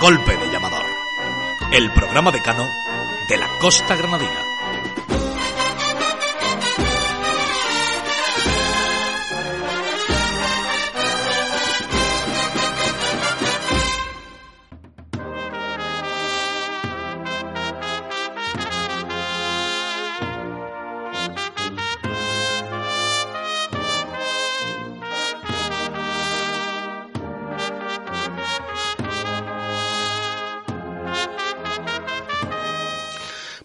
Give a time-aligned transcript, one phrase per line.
[0.00, 0.84] Golpe de llamador.
[1.72, 2.70] El programa decano
[3.26, 4.45] de la Costa Granadina.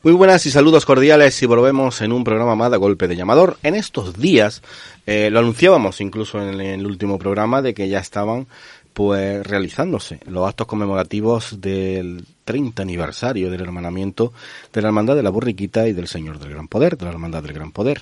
[0.03, 3.59] Muy buenas y saludos cordiales y volvemos en un programa más de Golpe de Llamador.
[3.61, 4.63] En estos días,
[5.05, 8.47] eh, lo anunciábamos incluso en el, último programa de que ya estaban
[8.93, 14.33] pues realizándose los actos conmemorativos del 30 aniversario del hermanamiento
[14.73, 17.43] de la Hermandad de la Borriquita y del Señor del Gran Poder, de la Hermandad
[17.43, 18.01] del Gran Poder.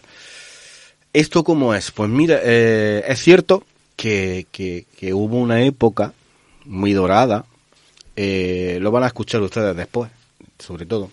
[1.11, 1.91] ¿Esto cómo es?
[1.91, 3.65] Pues mira, eh, es cierto
[3.97, 6.13] que, que, hubo una época
[6.63, 7.43] muy dorada,
[8.15, 10.09] eh, lo van a escuchar ustedes después,
[10.59, 11.11] sobre todo,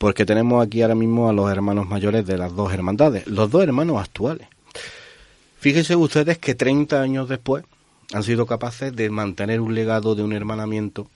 [0.00, 3.62] porque tenemos aquí ahora mismo a los hermanos mayores de las dos hermandades, los dos
[3.62, 4.48] hermanos actuales.
[5.58, 7.64] Fíjense ustedes que 30 años después
[8.14, 11.06] han sido capaces de mantener un legado de un hermanamiento,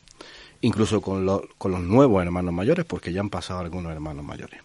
[0.60, 4.60] incluso con, con los nuevos hermanos mayores, porque ya han pasado algunos hermanos mayores.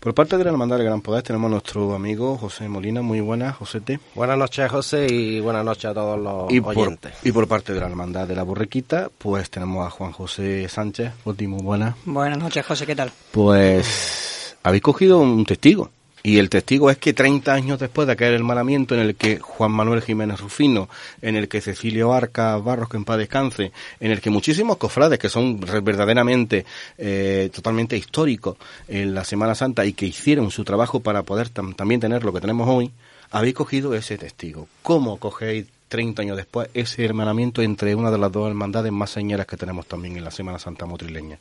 [0.00, 3.02] Por parte de la Hermandad del Gran Poder tenemos a nuestro amigo José Molina.
[3.02, 4.00] Muy buenas, José T.
[4.14, 7.12] Buenas noches, José, y buenas noches a todos los y oyentes.
[7.12, 10.68] Por, y por parte de la Hermandad de la Borrequita, pues tenemos a Juan José
[10.68, 11.12] Sánchez.
[11.24, 11.94] Muy buenas.
[12.04, 13.10] Buenas noches, José, ¿qué tal?
[13.30, 15.90] Pues habéis cogido un testigo.
[16.22, 19.70] Y el testigo es que 30 años después de aquel hermanamiento en el que Juan
[19.70, 20.88] Manuel Jiménez Rufino,
[21.22, 25.18] en el que Cecilio Arca Barros, que en paz descanse, en el que muchísimos cofrades
[25.18, 26.64] que son verdaderamente
[26.96, 28.56] eh, totalmente históricos
[28.88, 32.40] en la Semana Santa y que hicieron su trabajo para poder también tener lo que
[32.40, 32.90] tenemos hoy,
[33.30, 34.68] habéis cogido ese testigo.
[34.82, 39.46] ¿Cómo cogéis 30 años después ese hermanamiento entre una de las dos hermandades más señeras
[39.46, 41.38] que tenemos también en la Semana Santa motrileña?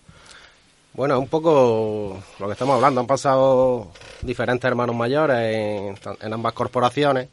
[0.98, 3.00] Bueno, un poco lo que estamos hablando.
[3.00, 3.90] Han pasado
[4.24, 7.30] diferentes hermanos mayores en, ambas corporaciones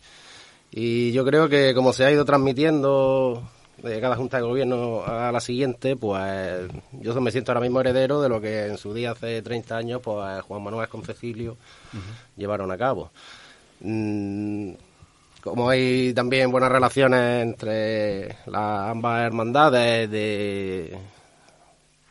[0.71, 3.43] y yo creo que como se ha ido transmitiendo
[3.79, 8.21] de cada junta de gobierno a la siguiente, pues yo me siento ahora mismo heredero
[8.21, 11.57] de lo que en su día hace 30 años pues Juan Manuel con Cecilio
[12.37, 13.13] llevaron a cabo.
[13.81, 14.73] Mm,
[15.41, 20.99] como hay también buenas relaciones entre las ambas hermandades de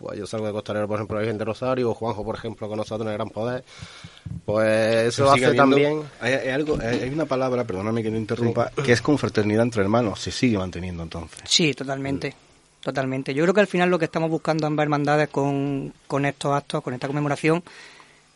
[0.04, 2.68] pues yo salgo de Costalero, por ejemplo, la Virgen de Rosario, o Juanjo, por ejemplo,
[2.68, 3.64] con nosotros en el Gran Poder,
[4.46, 6.04] pues eso hace también...
[6.20, 10.32] Hay, algo, hay una palabra, perdóname que te interrumpa, que es confraternidad entre hermanos, se
[10.32, 11.42] sigue manteniendo entonces.
[11.46, 12.36] Sí, totalmente.
[12.82, 13.34] Totalmente.
[13.34, 16.84] Yo creo que al final lo que estamos buscando ambas hermandades con, con estos actos,
[16.84, 17.64] con esta conmemoración,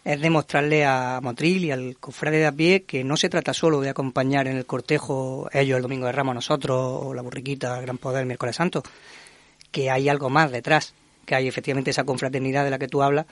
[0.06, 3.82] es demostrarle a Motril y al cofrade de a pie que no se trata solo
[3.82, 7.82] de acompañar en el cortejo ellos el domingo de Ramos, nosotros, o la burriquita, el
[7.82, 8.84] Gran Poder, el miércoles santo,
[9.70, 10.94] que hay algo más detrás,
[11.28, 13.26] que hay efectivamente esa confraternidad de la que tú hablas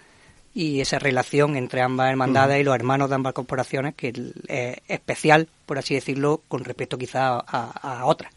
[0.54, 4.10] y esa relación entre ambas hermandades y los hermanos de ambas corporaciones que
[4.48, 8.32] es especial, por así decirlo, con respecto quizá a, otras.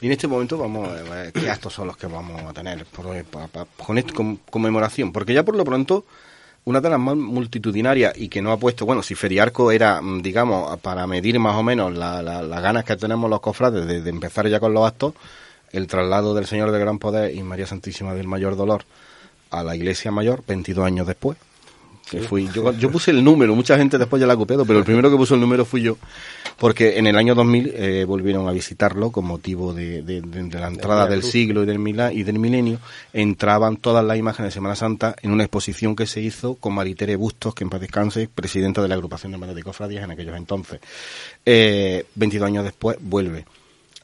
[0.00, 2.84] Y en este momento vamos a ver qué actos son los que vamos a tener
[2.86, 4.14] con esta
[4.50, 6.04] conmemoración, porque ya por lo pronto
[6.64, 10.22] una de las más multitudinarias y que no ha puesto, bueno, si Feriarco era, mm,
[10.22, 14.58] digamos, para medir más o menos las ganas que tenemos los cofrades de empezar ya
[14.58, 15.14] con los actos,
[15.72, 18.84] el traslado del Señor del Gran Poder y María Santísima del Mayor Dolor
[19.50, 21.36] a la Iglesia Mayor 22 años después.
[22.10, 24.84] Que fui, yo, yo puse el número, mucha gente después ya la copiado, pero el
[24.84, 25.96] primero que puso el número fui yo,
[26.58, 30.20] porque en el año 2000 eh, volvieron a visitarlo con motivo de, de,
[30.58, 31.78] la entrada del siglo y del,
[32.12, 32.80] y del milenio.
[33.12, 37.14] Entraban todas las imágenes de Semana Santa en una exposición que se hizo con Maritere
[37.14, 40.36] Bustos, que en paz descanse, presidenta de la agrupación de hermanos de cofradías en aquellos
[40.36, 40.80] entonces.
[41.46, 43.44] Eh, 22 años después vuelve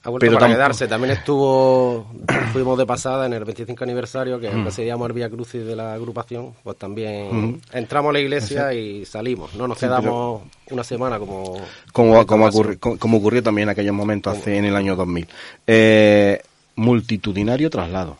[0.06, 0.86] ha vuelto pero para quedarse.
[0.86, 2.06] También estuvo,
[2.52, 4.62] fuimos de pasada en el 25 aniversario, que mm.
[4.62, 9.54] presidíamos el Vía Crucis de la agrupación, pues también entramos a la iglesia y salimos.
[9.54, 11.60] No nos quedamos una semana como...
[11.92, 12.50] Como, como,
[12.98, 15.26] como, ocurrió también en aquellos momentos, hace, en el año 2000.
[15.66, 16.40] Eh,
[16.76, 18.16] multitudinario traslado.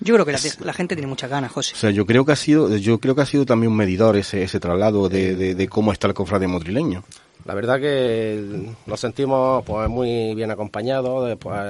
[0.00, 1.72] Yo creo que la, gente tiene muchas ganas, José.
[1.74, 4.16] O sea, yo creo que ha sido, yo creo que ha sido también un medidor
[4.16, 7.04] ese, ese traslado de, de, de cómo está el cofrade modrileño.
[7.44, 11.60] La verdad que nos sentimos pues muy bien acompañados de, pues,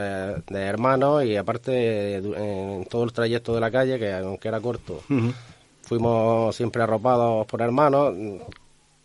[0.46, 5.00] de hermanos y aparte en todo el trayecto de la calle, que aunque era corto,
[5.82, 8.14] fuimos siempre arropados por hermanos.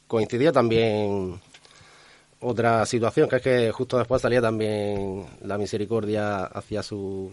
[0.07, 1.39] Coincidía también
[2.41, 7.29] otra situación, que es que justo después salía también la misericordia hacia su,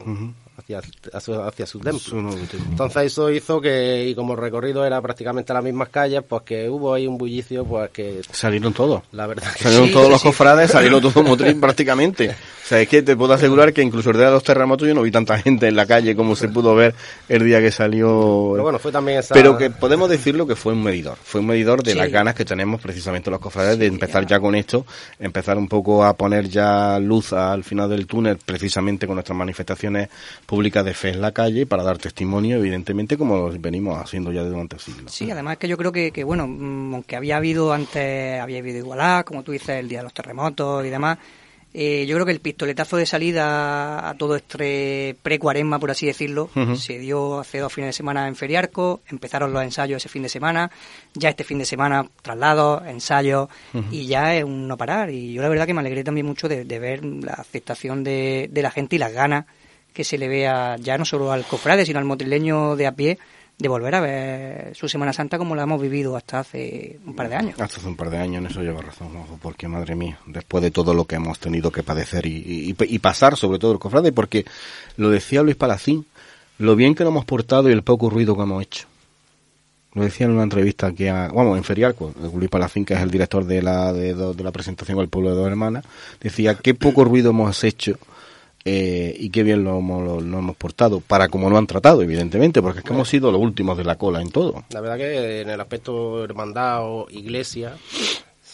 [0.58, 0.80] hacia,
[1.12, 2.30] hacia, su templo.
[2.70, 6.68] Entonces eso hizo que, y como el recorrido era prácticamente las mismas calles, pues que
[6.68, 8.20] hubo ahí un bullicio, pues que...
[8.32, 9.02] Salieron todos.
[9.12, 12.30] La verdad Salieron todos los cofrades, salieron todos motriz prácticamente.
[12.30, 14.94] O sea, es que te puedo asegurar que incluso el día de los terremotos yo
[14.94, 16.94] no vi tanta gente en la calle como se pudo ver
[17.28, 18.50] el día que salió.
[18.52, 19.34] Pero bueno, fue también esa...
[19.34, 21.16] Pero que podemos decirlo que fue un medidor.
[21.22, 24.56] Fue un medidor de las ganas que tenemos precisamente los cofrades de empezar ya con
[24.56, 24.84] esto,
[25.19, 30.08] empezar un poco a poner ya luz al final del túnel, precisamente con nuestras manifestaciones
[30.46, 34.78] públicas de fe en la calle, para dar testimonio, evidentemente, como venimos haciendo ya durante
[34.78, 35.12] siglos.
[35.12, 38.78] Sí, además que yo creo que, que, bueno, mm, aunque había habido antes, había habido
[38.78, 41.19] igualdad, como tú dices, el día de los terremotos y demás,
[41.78, 46.49] eh, yo creo que el pistoletazo de salida a todo este pre-cuaresma, por así decirlo,
[46.75, 50.31] se dio hace dos fines de semana en Feriarco, empezaron los ensayos ese fin de
[50.31, 50.70] semana,
[51.12, 53.50] ya este fin de semana traslados, ensayos,
[53.90, 55.11] y ya es un no parar.
[55.11, 58.62] Y yo la verdad que me alegré también mucho de, ver la aceptación de, de
[58.62, 59.44] la gente y las ganas
[59.93, 63.19] que se le vea ya no solo al cofrade, sino al motrileño de a pie,
[63.58, 67.28] de volver a ver su Semana Santa como la hemos vivido hasta hace un par
[67.28, 67.60] de años.
[67.60, 69.08] Hasta hace un par de años, en eso lleva razón,
[69.40, 73.58] porque madre mía, después de todo lo que hemos tenido que padecer y, pasar, sobre
[73.58, 74.44] todo el cofrade, porque
[74.96, 76.06] lo decía Luis Palacín,
[76.58, 78.86] lo bien que lo hemos portado y el poco ruido que hemos hecho.
[79.94, 83.10] Lo decía en una entrevista que, a, vamos, en Ferialco, Luis Palacín, que es el
[83.10, 85.84] director de la, de, de la presentación al pueblo de dos hermanas,
[86.20, 87.98] decía qué poco ruido hemos hecho
[88.68, 92.80] eh, y qué bien lo, lo, hemos portado, para como no han tratado, evidentemente, porque
[92.80, 94.64] es que hemos sido los últimos de la cola en todo.
[94.70, 97.76] La verdad que en el aspecto hermandad o iglesia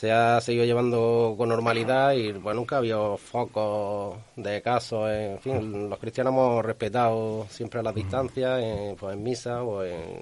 [0.02, 5.38] se ha seguido llevando con normalidad y bueno, nunca ha habido focos de casos, en
[5.38, 10.20] fin, los cristianos hemos respetado siempre las distancias, en, pues en misa o en,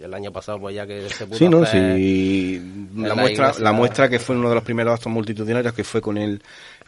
[0.00, 4.08] el año pasado pues ya que se pudo Sí, no, sí, la, muestra, la muestra
[4.08, 6.42] que fue uno de los primeros actos multitudinarios que fue con el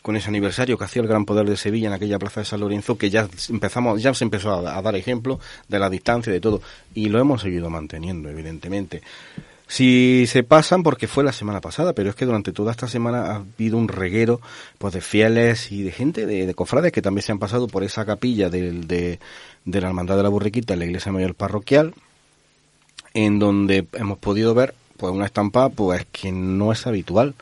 [0.07, 2.61] con ese aniversario que hacía el Gran Poder de Sevilla en aquella plaza de San
[2.61, 6.41] Lorenzo, que ya empezamos, ya se empezó a, dar ejemplo de la distancia y de
[6.41, 6.63] todo,
[6.95, 9.03] y lo hemos seguido manteniendo, evidentemente.
[9.67, 13.33] Si se pasan, porque fue la semana pasada, pero es que durante toda esta semana
[13.33, 14.41] ha habido un reguero
[14.79, 18.05] pues de fieles y de gente, de, cofrades, que también se han pasado por esa
[18.05, 19.19] capilla del, de,
[19.65, 21.95] de la Hermandad de la Burriquita en la Iglesia Mayor Parroquial,
[23.13, 27.35] en donde hemos podido ver pues una estampa pues que no es habitual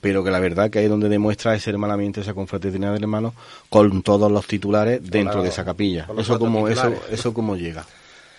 [0.00, 3.34] pero que la verdad que ahí es donde demuestra ese hermanamiento, esa confraternidad de hermanos
[3.68, 6.06] con todos los titulares dentro de esa capilla.
[6.16, 7.84] Eso como, eso, eso como llega.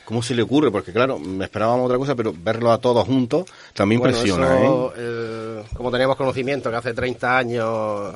[0.06, 0.72] ¿Cómo se le ocurre?
[0.72, 4.60] Porque claro, me esperábamos otra cosa, pero verlo a todos juntos también impresiona.
[4.62, 5.63] ¿eh?
[5.75, 8.16] como teníamos conocimiento que hace 30 años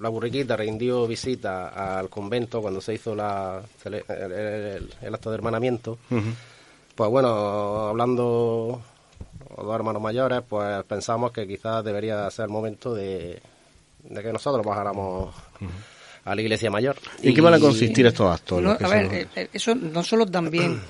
[0.00, 5.98] la burriquita rindió visita al convento cuando se hizo la, el, acto de hermanamiento,
[6.94, 8.80] pues bueno, hablando
[9.56, 13.40] dos hermanos mayores, pues pensamos que quizás debería ser el momento de,
[14.08, 15.34] que nosotros bajáramos
[16.24, 16.96] a la iglesia mayor.
[17.22, 18.64] ¿Y, qué van a consistir estos actos?
[18.64, 20.80] a ver, eh, eh, eso no solo también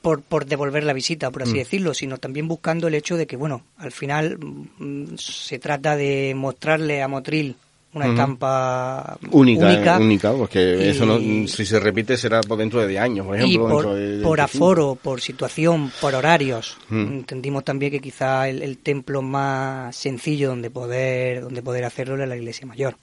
[0.00, 1.58] por, por devolver la visita, por así mm.
[1.58, 6.34] decirlo, sino también buscando el hecho de que, bueno, al final mm, se trata de
[6.36, 7.56] mostrarle a Motril
[7.94, 13.00] una estampa única, única, porque eso no, si se repite será por dentro de 10
[13.00, 13.94] años, por ejemplo.
[14.22, 16.76] por, aforo, por situación, por horarios.
[16.90, 22.36] Entendimos también que quizá el, templo más sencillo donde poder, donde poder hacerlo era la
[22.36, 22.96] iglesia mayor.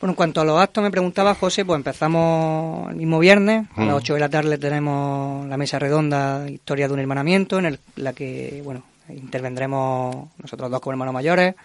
[0.00, 3.84] Bueno, en cuanto a los actos, me preguntaba José, pues empezamos el mismo viernes, a
[3.84, 8.12] las 8 de la tarde tenemos la mesa redonda Historia de un hermanamiento, en la
[8.12, 11.56] que, bueno, intervendremos nosotros dos como hermanos mayores,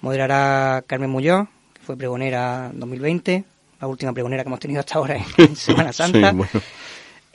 [0.00, 3.44] Moderará Carmen Muñoz, que fue pregonera 2020,
[3.80, 6.34] la última pregonera que hemos tenido hasta ahora en Semana Santa.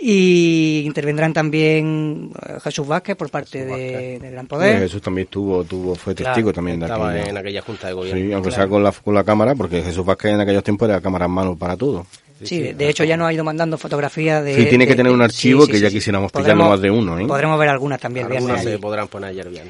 [0.04, 4.80] Y intervendrán también eh, Jesús Vázquez por parte de, Gran Poder.
[4.80, 8.20] Jesús también tuvo, tuvo fue testigo también de estaba en aquella junta de gobierno.
[8.20, 11.00] Sí, aunque sea con la, con la cámara, porque Jesús Vázquez en aquellos tiempos era
[11.02, 12.08] cámara en mano para todo.
[12.44, 14.56] Sí, de, hecho ya nos ha ido mandando fotografías de...
[14.56, 17.20] Sí, tiene que tener un archivo que ya quisiéramos pillarlo más de uno.
[17.20, 17.28] ¿eh?
[17.28, 18.32] Podremos ver algunas también.
[18.32, 19.66] Algunas se podrán poner ayer bien.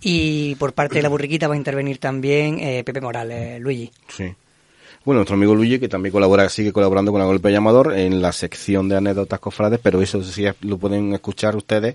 [0.00, 3.90] Y por parte de la burriquita va a intervenir también eh, Pepe Morales, Luigi.
[4.08, 4.34] Sí.
[5.06, 8.32] Bueno, nuestro amigo Luigi, que también colabora, sigue colaborando con la Golpe Llamador en la
[8.32, 11.94] sección de anécdotas cofrades, pero eso sí lo pueden escuchar ustedes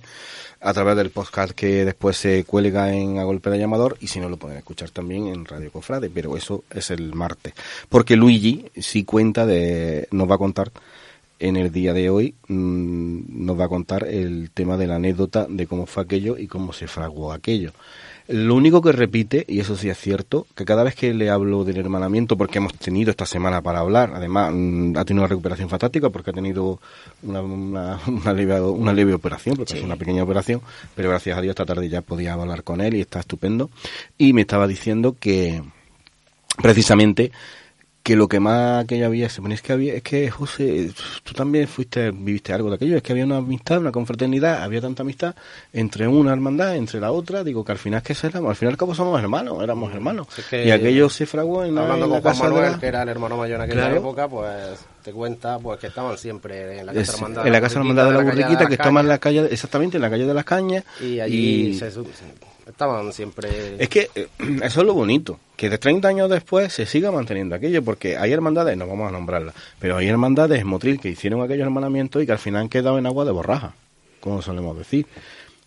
[0.61, 4.21] a través del podcast que después se cuelga en A Golpe de Llamador y si
[4.21, 7.53] no lo pueden escuchar también en Radio Cofrade, pero eso es el martes.
[7.89, 10.71] Porque Luigi sí cuenta de, nos va a contar
[11.41, 15.47] en el día de hoy, mm, nos va a contar el tema de la anécdota
[15.49, 17.73] de cómo fue aquello y cómo se fraguó aquello.
[18.27, 21.63] Lo único que repite, y eso sí es cierto, que cada vez que le hablo
[21.63, 25.67] del hermanamiento, porque hemos tenido esta semana para hablar, además mm, ha tenido una recuperación
[25.67, 26.79] fantástica porque ha tenido
[27.23, 30.61] una, una, una, leve, una leve operación, porque es una pequeña operación,
[30.95, 33.71] pero gracias a Dios esta tarde ya podía hablar con él y está estupendo.
[34.17, 35.63] Y me estaba diciendo que
[36.61, 37.31] precisamente
[38.03, 40.91] que lo que más que había, se es que había, es que José,
[41.23, 44.81] tú también fuiste, viviste algo de aquello, es que había una amistad, una confraternidad, había
[44.81, 45.35] tanta amistad
[45.71, 48.95] entre una hermandad, entre la otra, digo que al final que éramos, al final como
[48.95, 50.27] somos hermanos, éramos hermanos.
[50.51, 52.87] y aquello se fraguó en la, hablando en la con casa Juan Manuel, de que
[52.87, 56.85] era el hermano mayor en aquella época, pues te cuenta pues que estaban siempre en
[56.87, 57.47] la casa es- hermandad.
[57.47, 60.01] en la casa hermandad de la calle burriquita, que toma en la calle, exactamente en
[60.01, 60.83] la calle de las cañas.
[61.01, 61.91] Y allí y- se,
[62.67, 63.75] estaban siempre...
[63.77, 64.27] Es que eh,
[64.63, 68.31] eso es lo bonito, que de 30 años después se siga manteniendo aquello, porque hay
[68.31, 72.31] hermandades, no vamos a nombrarlas, pero hay hermandades Motril que hicieron aquellos hermanamientos y que
[72.31, 73.73] al final han quedado en agua de borraja,
[74.19, 75.05] como solemos decir.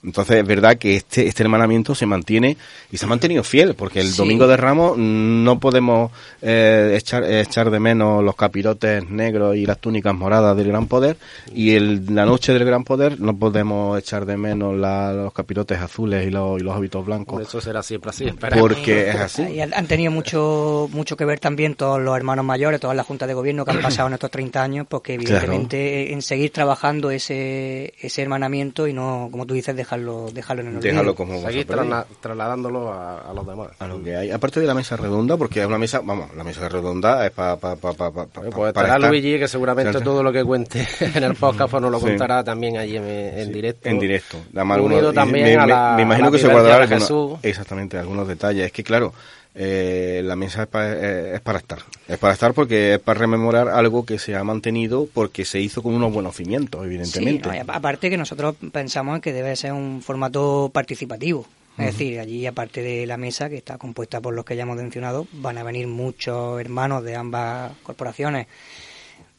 [0.04, 2.56] Entonces es verdad que este, este hermanamiento se mantiene
[2.92, 4.18] y se ha mantenido fiel, porque el Sí.
[4.18, 9.78] domingo de Ramos no podemos eh, echar, echar de menos los capirotes negros y las
[9.78, 11.16] túnicas moradas del Gran Poder,
[11.54, 15.78] y el, la noche del Gran Poder no podemos echar de menos la- los capirotes
[15.78, 17.40] azules y los, y los hábitos blancos.
[17.42, 18.60] Eso será siempre así, esperemos.
[18.68, 19.60] Porque es Y así.
[19.60, 23.26] han han tenido mucho mucho que ver también todos los hermanos mayores, todas las juntas
[23.28, 27.94] de gobierno que han pasado en estos 30 años, porque evidentemente en seguir trabajando ese,
[28.00, 30.92] ese hermanamiento y no, como tú dices, dejarlo, dejarlo en el olvido.
[30.92, 33.68] Déjalo como Seguir trasla- trasladándolo a, a los demás.
[33.78, 34.30] a lo que hay.
[34.30, 37.56] Aparte de la mesa redonda, porque es una mesa, vamos, la mesa redonda es para
[37.56, 40.10] pa, pa, pa, pa- pa- Pues para estará estar Luigi, que seguramente Cierto.
[40.10, 42.06] todo lo que cuente en el podcast pues nos lo Sí.
[42.06, 43.88] contará también allí en, en directo.
[43.88, 44.38] en directo.
[44.54, 47.38] Además, Unido algunos- también me, a la- me imagino a la que se guardará algunos-
[47.44, 48.66] exactamente algunos detalles.
[48.66, 49.12] Es que claro,
[49.54, 53.20] eh, la mesa es, pa- eh, es para estar, es para estar porque es para
[53.20, 57.48] rememorar algo que se ha mantenido porque se hizo con unos buenos cimientos, evidentemente.
[57.50, 61.46] Sí, no, aparte que nosotros pensamos que debe ser un formato participativo.
[61.76, 64.76] Es decir, allí aparte de la mesa, que está compuesta por los que ya hemos
[64.76, 68.46] mencionado, van a venir muchos hermanos de ambas corporaciones,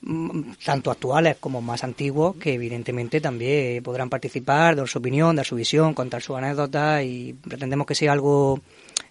[0.02, 5.46] mm, tanto actuales como más antiguos, que evidentemente también podrán participar, dar su opinión, dar
[5.46, 8.60] su visión, contar sus anécdotas y pretendemos que sea algo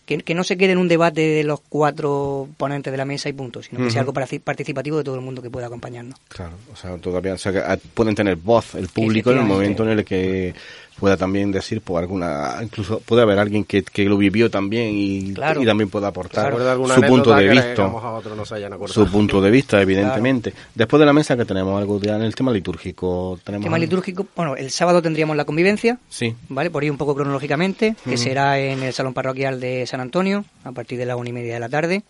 [0.07, 3.29] que, que no se quede en un debate de los cuatro ponentes de la mesa
[3.29, 6.19] y punto, sino que sea algo participativo de todo el mundo que pueda acompañarnos.
[6.29, 9.45] Claro, o sea, todavía o sea, que, ah, pueden tener voz el público en el
[9.45, 10.55] momento en el que
[10.99, 15.35] pueda también decir por alguna, incluso puede haber alguien que, que lo vivió también y,
[15.35, 15.63] Claro.
[15.63, 17.71] y también pueda ¿Se aportar de su punto de vista.
[17.73, 19.05] digamos, a otros no se hayan acordado?
[19.05, 20.55] su punto de vista, evidentemente.
[20.75, 23.39] Después de la mesa que tenemos algo ya en el tema litúrgico.
[23.45, 23.85] Tenemos Tema algo?
[23.85, 26.35] litúrgico, bueno, el sábado tendríamos la convivencia, Sí.
[26.49, 26.71] ¿vale?
[26.71, 30.73] Por ahí un poco cronológicamente, que será en el Salón Parroquial de San Antonio, a
[30.73, 32.03] partir de las una y media de la tarde.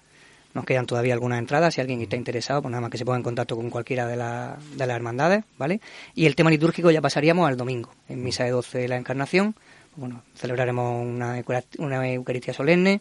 [0.55, 3.17] Nos quedan todavía algunas entradas, si alguien está interesado, pues nada más que se ponga
[3.19, 5.81] en contacto con cualquiera de, la- de las hermandades, ¿vale?
[6.15, 9.55] Y el tema litúrgico ya pasaríamos al domingo, en misa de 12 de la Encarnación.
[9.97, 11.43] Bueno, celebraremos una,
[11.79, 13.01] una Eucaristía solemne,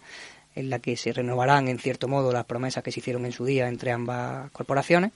[0.55, 3.45] en la que se renovarán, en cierto modo, las promesas que se hicieron en su
[3.45, 5.11] día entre ambas corporaciones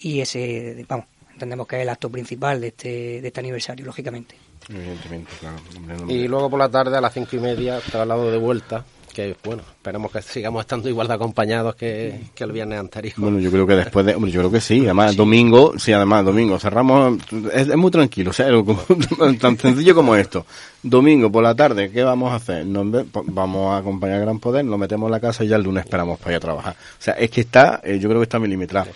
[0.00, 4.34] y ese, vamos, entendemos que es el acto principal de este, de este aniversario, lógicamente.
[4.68, 5.56] Evidentemente, claro.
[5.76, 8.84] Hombre, no- Y luego por la tarde a las cinco y media traslado de vuelta,
[9.12, 13.14] que bueno, esperemos que sigamos estando igual de acompañados que, que el viernes anterior.
[13.16, 16.24] Bueno, yo creo que después de, hombre, yo creo que sí, además domingo, sí, además
[16.24, 17.18] domingo, cerramos,
[17.52, 18.82] es, es muy tranquilo, o sea, como-
[19.40, 20.46] tan sencillo como esto.
[20.82, 22.64] Domingo por la tarde, ¿qué vamos a hacer?
[22.66, 25.62] Nos vamos a acompañar a Gran Poder, nos metemos en la casa y ya el
[25.62, 26.72] lunes esperamos para ir a trabajar.
[26.74, 28.90] O sea, es que está, eh, yo creo que está milimetrado.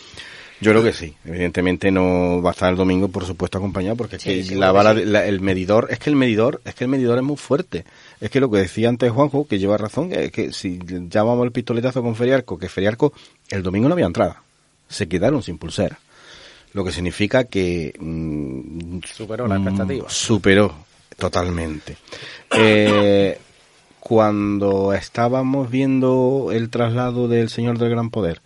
[0.61, 4.17] Yo creo que sí, evidentemente no va a estar el domingo, por supuesto, acompañado, porque
[4.17, 5.05] es que la vara, sí.
[5.05, 7.85] la- el medidor, es que el medidor, es que el medidor es muy fuerte.
[8.21, 10.79] Es que lo que decía antes Juanjo, que lleva razón, que, que si
[11.09, 13.13] llamamos el pistoletazo con Feriarco, que Feriarco
[13.51, 14.43] el domingo no había entrada,
[14.89, 15.99] se quedaron sin pulsera.
[16.73, 20.11] Lo que significa que mm, Superó la mm, expectativa.
[20.11, 20.75] Superó
[21.17, 21.97] totalmente.
[22.57, 23.39] Eh,
[24.01, 28.43] cuando estábamos viendo el traslado del Señor del Gran Poder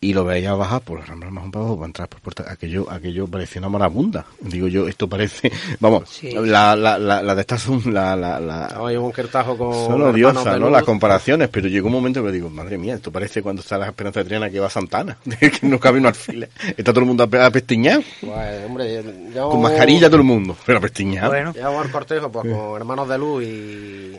[0.00, 2.86] y lo veía bajar por las ramblas más un poco para entrar por puerta, aquello,
[2.88, 4.24] aquello parecía una marabunda.
[4.40, 5.50] Digo yo, esto parece,
[5.80, 6.30] vamos, Sí.
[6.30, 10.00] la, la, la, la de estas son la, la, la, Hay un Kertajo con son
[10.02, 10.70] odiosas, ¿no?
[10.70, 13.88] Las comparaciones, pero llegó un momento que digo, madre mía, esto parece cuando está la
[13.88, 16.48] Esperanza de Triana que va a Santana, que no cabe un alfiler.
[16.76, 20.78] Está todo el mundo ape- apestiñado, Pues, hombre, llevamos- con mascarilla todo el mundo, pero
[20.78, 21.30] apestiñado.
[21.30, 24.16] Bueno, Llevamos el cortejo pues, con hermanos de luz y,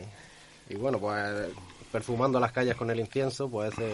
[0.68, 1.16] y bueno, pues
[1.90, 3.90] perfumando las calles con el incienso, pues ese,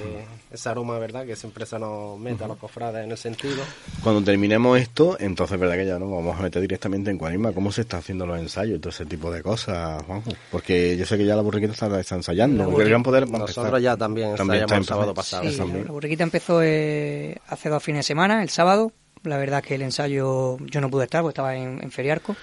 [0.50, 1.24] ese aroma, ¿verdad?
[1.24, 3.62] Que siempre se nos mete a los cofrades en el sentido.
[4.02, 7.72] Cuando terminemos esto, entonces verdad que ya nos vamos a meter directamente en Cuaresma, cómo
[7.72, 10.30] se está haciendo los ensayos y todo ese tipo de cosas, Juanjo.
[10.50, 13.36] Porque yo sé que ya la borriquita está, está ensayando, porque el gran poder va
[13.36, 13.80] a Nosotros empezar.
[13.80, 15.50] ya también También ensayamos el está sábado pasado.
[15.50, 18.92] sí, la burriquita empezó eh, hace dos fines de semana, el sábado.
[19.22, 22.36] La verdad es que el ensayo yo no pude estar porque estaba en, en Feriarco.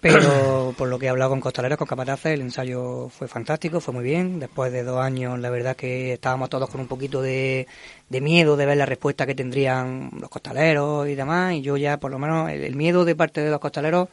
[0.00, 3.94] Pero por lo que he hablado con costaleros, con capataces, el ensayo fue fantástico, fue
[3.94, 4.40] muy bien.
[4.40, 7.66] Después de dos años, la verdad que estábamos todos con un poquito de,
[8.08, 11.54] miedo de ver la respuesta que tendrían los costaleros y demás.
[11.54, 14.08] Y yo ya, por lo menos, el, miedo de parte de los costaleros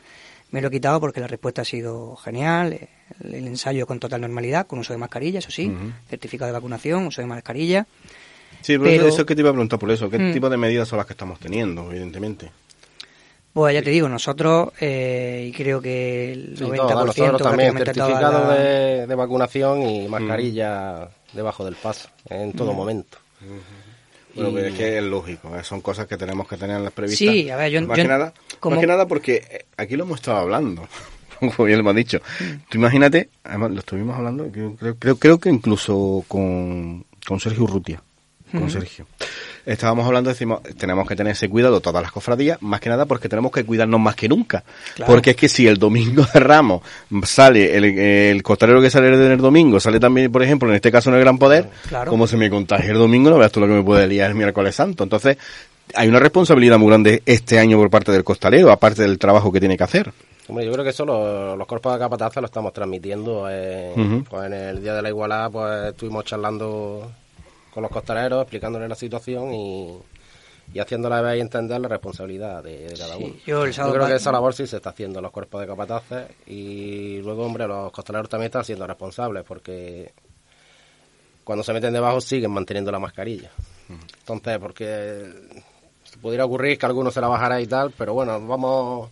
[0.52, 2.78] me lo he quitado porque la respuesta ha sido genial.
[3.24, 5.72] El, ensayo con total normalidad, con uso de mascarilla, eso sí,
[6.10, 7.88] certificado de vacunación, uso de mascarilla.
[8.62, 10.10] Sí, pero, eso es que te iba a preguntar por eso.
[10.10, 10.34] ¿Qué mm.
[10.34, 12.50] tipo de medidas son las que estamos teniendo, evidentemente?
[13.58, 19.16] Pues ya te digo, nosotros, eh, y creo que el 90% nosotros también, certificado de,
[19.16, 23.18] vacunación y mascarilla debajo del paso, en todo momento.
[24.36, 27.18] Bueno, es que es lógico, eh, son cosas que tenemos que tener en las previstas.
[27.18, 27.82] Sí, a ver, yo...
[27.82, 30.88] Más, que, nada, más que nada porque eh, aquí lo hemos estado hablando,
[31.40, 32.20] como bien lo hemos dicho.
[32.70, 38.04] Tú imagínate, además lo estuvimos hablando, creo, creo, creo que incluso con, con Sergio Urrutia,
[38.52, 39.06] con Sergio
[39.68, 43.28] estábamos hablando, decimos, tenemos que tener ese cuidado todas las cofradías, más que nada porque
[43.28, 44.64] tenemos que cuidarnos más que nunca.
[45.06, 46.82] Porque es que si el domingo de Ramos
[47.24, 51.10] sale, el, el costalero que sale el domingo, sale también, por ejemplo, en este caso
[51.10, 51.70] en el Gran Poder,
[52.08, 54.36] como se me contagia el domingo, no veas tú lo que me puede liar el
[54.36, 55.04] miércoles santo.
[55.04, 55.38] Entonces,
[55.94, 59.60] hay una responsabilidad muy grande este año por parte del costalero, aparte del trabajo que
[59.60, 60.12] tiene que hacer.
[60.48, 63.48] Hombre, yo creo que eso los cuerpos de capataza lo estamos transmitiendo.
[63.50, 67.12] Eh, pues en el Día de la Igualdad pues estuvimos charlando
[67.78, 70.00] con los costaleros, explicándoles la situación y,
[70.74, 73.36] y haciéndole ver y entender la responsabilidad de, cada uno.
[73.46, 77.22] Yo, creo que esa labor sí se está haciendo en los cuerpos de capataces y
[77.22, 80.12] luego, hombre, los costaleros también están siendo responsables porque
[81.44, 83.52] cuando se meten debajo siguen manteniendo la mascarilla.
[84.22, 85.32] Entonces, porque
[86.20, 89.12] pudiera ocurrir que alguno se la bajara y tal, pero bueno, vamos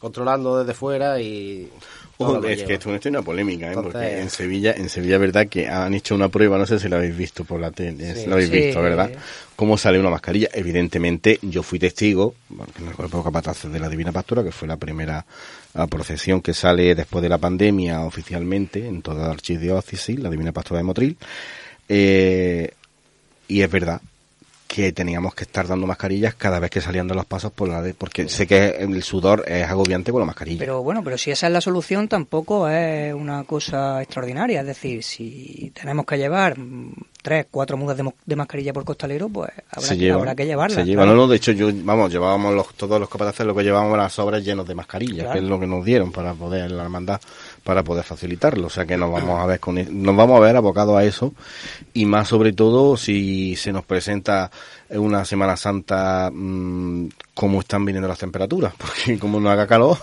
[0.00, 1.70] controlando desde fuera y
[2.46, 3.74] es que esto es una polémica, ¿eh?
[3.74, 6.96] porque en Sevilla, en Sevilla, verdad que han hecho una prueba, no sé si lo
[6.96, 9.10] habéis visto por la tele, lo habéis visto, ¿verdad?
[9.56, 10.48] Cómo sale una mascarilla.
[10.52, 12.34] Evidentemente, yo fui testigo,
[12.78, 15.24] en el cuerpo capataz de la Divina Pastora, que fue la primera
[15.88, 20.78] procesión que sale después de la pandemia oficialmente en toda la archidiócesis, la Divina Pastora
[20.78, 21.16] de Motril.
[21.88, 22.70] Eh,
[23.46, 24.00] y es verdad,
[24.66, 27.82] que teníamos que estar dando mascarillas cada vez que salían de los pasos por la
[27.82, 30.58] de, porque sé que el sudor es agobiante con la mascarilla.
[30.58, 35.02] Pero bueno, pero si esa es la solución tampoco es una cosa extraordinaria, es decir,
[35.02, 36.56] si tenemos que llevar
[37.22, 40.76] tres, cuatro mudas de, mascarilla por costalero, pues habrá, que, habrá que llevarla.
[40.76, 43.62] Se lleva, no, no, de hecho yo, vamos, llevábamos los, todos los capataces lo que
[43.62, 46.82] llevábamos las sobres llenos de mascarillas, que es lo que nos dieron para poder la
[46.82, 47.20] hermandad
[47.64, 48.66] para poder facilitarlo.
[48.66, 51.04] O sea que nos vamos a ver con, e, nos vamos a ver abocados a
[51.04, 51.32] eso
[51.94, 54.50] y más sobre todo si se nos presenta
[54.90, 59.96] una Semana Santa mmm, cómo están viniendo las temperaturas, porque como no haga calor,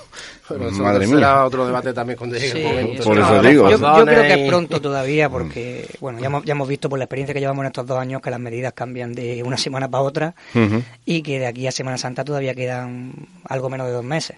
[0.50, 1.16] madre mía.
[1.16, 3.04] Será otro debate también cuando llegue el momento.
[3.04, 3.70] Por eso digo.
[3.70, 6.98] Yo, yo, creo que es pronto todavía porque, bueno, ya hemos, ya hemos visto por
[6.98, 9.88] la experiencia que llevamos en estos dos años que las medidas cambian de una semana
[9.88, 10.36] para otra
[11.06, 13.14] y que de aquí a Semana Santa todavía quedan
[13.48, 14.38] algo menos de dos meses.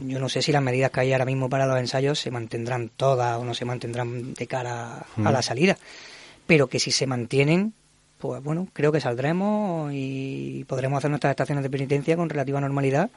[0.00, 2.90] Yo no sé si las medidas que hay ahora mismo para los ensayos se mantendrán
[2.96, 5.76] todas o no se mantendrán de cara a la salida,
[6.46, 7.72] pero que si se mantienen,
[8.18, 13.10] pues bueno, creo que saldremos y podremos hacer nuestras estaciones de penitencia con relativa normalidad.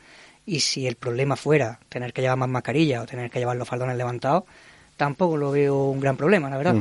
[0.46, 3.68] Y si el problema fuera tener que llevar más mascarilla o tener que llevar los
[3.68, 4.44] faldones levantados,
[4.98, 6.76] tampoco lo veo un gran problema, la verdad.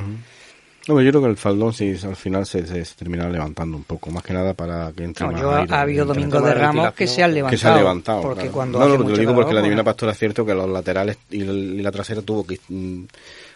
[0.88, 4.10] No, yo creo que el faldón sí al final se, se, termina levantando un poco,
[4.10, 7.06] más que nada para que entre no, más yo ha habido domingos de ramos que
[7.06, 7.50] se han levantado.
[7.50, 8.22] Que se han levantado.
[8.22, 11.18] Porque cuando no, no, lo digo porque la Divina Pastora es cierto que los laterales
[11.30, 12.58] y, la trasera tuvo que.
[12.68, 13.04] Mm,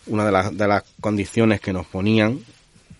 [0.06, 2.38] una de las, de las condiciones que nos ponían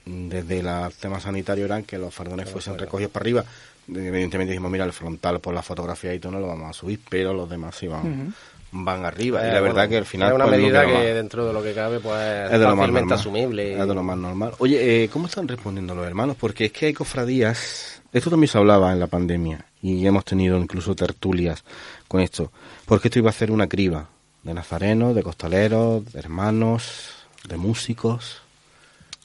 [0.07, 3.45] desde el tema sanitario eran que los fardones fuesen recogidos para arriba.
[3.89, 7.01] Evidentemente dijimos, mira, el frontal por la fotografía y todo no lo vamos a subir,
[7.09, 8.35] pero los demás iban
[8.75, 9.41] van arriba.
[9.47, 10.31] y la eh, verdad que al final...
[10.31, 13.13] Es una pues, medida que, dentro de lo que cabe pues es de lo más
[13.13, 13.81] asumible.
[13.81, 14.53] Es de lo más normal.
[14.59, 16.37] Oye, eh, ¿cómo están respondiendo los hermanos?
[16.39, 18.03] Porque es que hay cofradías...
[18.13, 21.65] Esto también se hablaba en la pandemia y hemos tenido incluso tertulias
[22.09, 22.53] con esto.
[22.85, 24.09] Porque esto iba a ser una criba
[24.43, 27.11] de nazarenos, de costaleros, de hermanos,
[27.49, 28.43] de músicos.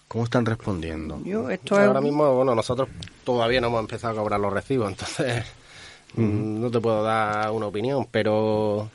[0.07, 1.21] ¿Cómo están respondiendo?
[1.23, 2.89] Yo, esto Ahora mismo, bueno, nosotros
[3.23, 5.45] todavía no hemos empezado a cobrar los recibos, entonces
[6.15, 8.89] no te puedo dar una opinión, pero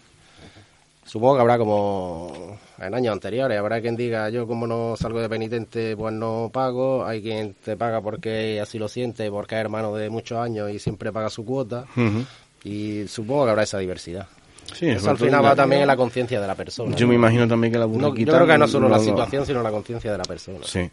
[1.04, 5.28] Supongo que habrá como en años anteriores, habrá quien diga yo como no salgo de
[5.28, 9.94] penitente pues no pago, hay quien te paga porque así lo siente, porque es hermano
[9.94, 11.84] de muchos años y siempre paga su cuota
[12.64, 14.26] y supongo que habrá esa diversidad.
[14.72, 16.96] Sí, Eso al final va también en la conciencia de la persona.
[16.96, 19.62] Yo me imagino también que la no, Yo creo que no solo la situación, sino
[19.62, 20.58] la conciencia de la persona.
[20.62, 20.90] Sí.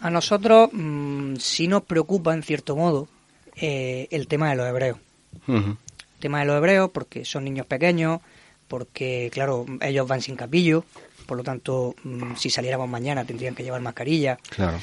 [0.00, 3.08] A nosotros mmm, sí nos preocupa, en cierto modo,
[3.56, 4.98] eh, el tema de los hebreos.
[5.46, 5.76] El
[6.18, 8.20] tema de los hebreos, porque son niños pequeños,
[8.68, 10.84] porque, claro, ellos van sin capillo,
[11.26, 14.38] por lo tanto, mm, si saliéramos mañana tendrían que llevar mascarilla.
[14.50, 14.78] Claro.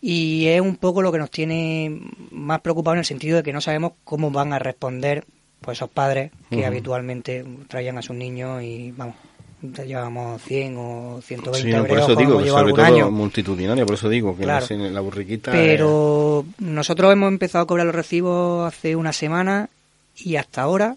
[0.00, 1.98] Y es un poco lo que nos tiene
[2.30, 5.24] más preocupado en el sentido de que no sabemos cómo van a responder
[5.62, 9.14] pues esos padres que habitualmente traían a sus niños y vamos,
[9.62, 13.10] llevamos 100 o 120 Sí, no, por eso digo, que sobre todo año.
[13.10, 14.66] multitudinaria, por eso digo que Claro.
[14.68, 15.52] la, la burriquita...
[15.52, 19.70] Pero nosotros hemos empezado a cobrar los recibos hace una semana
[20.14, 20.96] y hasta ahora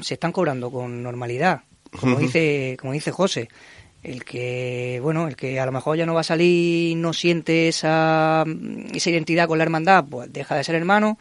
[0.00, 1.62] se están cobrando con normalidad.
[2.00, 3.48] Como dice, como dice José,
[4.02, 7.68] el que, bueno, el que a lo mejor ya no va a salir, no siente
[7.68, 8.44] esa,
[8.92, 11.18] esa identidad con la hermandad, pues deja de ser hermano.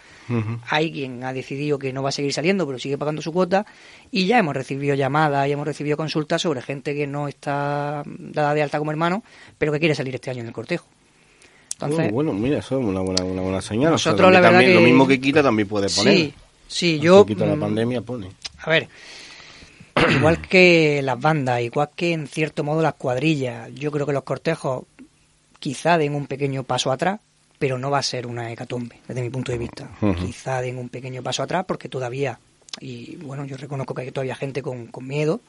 [0.69, 3.65] Hay quien ha decidido que no va a seguir saliendo, pero sigue pagando su cuota.
[4.11, 8.53] Y ya hemos recibido llamadas y hemos recibido consultas sobre gente que no está dada
[8.55, 9.23] de alta como hermano,
[9.57, 10.87] pero que quiere salir este año en el cortejo.
[11.73, 13.93] Entonces, Oh, bueno, mira, eso es una buena, una buena señal.
[13.93, 16.13] O sea, Nosotros, la verdad también, que- Lo mismo que quita también puede poner.
[16.15, 16.33] Sí,
[16.67, 17.25] sí, yo...
[17.25, 18.29] quita la mm, pandemia pone.
[18.63, 18.87] A ver,
[20.17, 24.23] igual que las bandas, igual que en cierto modo las cuadrillas, yo creo que los
[24.23, 24.83] cortejos
[25.59, 27.19] quizá den un pequeño paso atrás,
[27.59, 29.89] pero no va a ser una hecatombe, desde mi punto de vista.
[30.19, 32.39] Quizá den un pequeño paso atrás porque todavía,
[32.81, 35.39] y bueno, yo reconozco que hay todavía gente con, con miedo,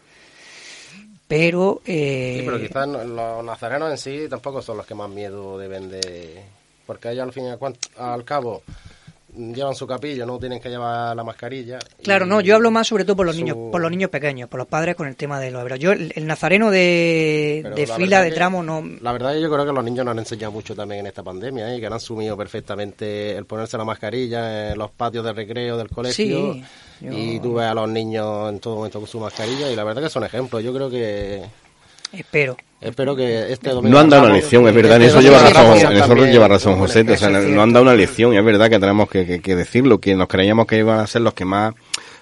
[1.27, 1.81] pero...
[1.87, 5.59] Eh, Sí, pero quizás no- los nazarenos en sí tampoco son los que más miedo
[5.59, 6.45] deben de...
[6.87, 8.63] Porque ellos al fin y al, cabo
[9.37, 11.79] llevan su capillo, no tienen que llevar la mascarilla.
[12.03, 14.49] Claro, no, yo hablo más sobre todo por los su- niños, por los niños pequeños,
[14.49, 15.81] por los padres con el tema de los hebreos.
[15.81, 19.33] Yo el, el nazareno de, Pero de la fila de que- tramo no, La verdad
[19.35, 21.77] que yo creo que los niños nos han enseñado mucho también en esta pandemia ¿eh?
[21.77, 25.89] y que han asumido perfectamente el ponerse la mascarilla en los patios de recreo del
[25.91, 26.55] colegio.
[26.55, 26.65] Sí,
[27.01, 29.85] yo- Y tú ves a los niños en todo momento con su mascarilla y la
[29.85, 30.63] verdad que son ejemplos.
[30.63, 31.43] Yo creo que...
[32.19, 32.57] espero.
[32.81, 33.95] Espero que este domingo...
[33.95, 36.49] No han dado una lección, es verdad, en este eso lleva razón, en eso lleva
[36.49, 39.25] razón José, o sea, no han dado una lección y es verdad que tenemos que,
[39.25, 41.73] que- que decirlo, que nos creíamos que iban a ser los que más,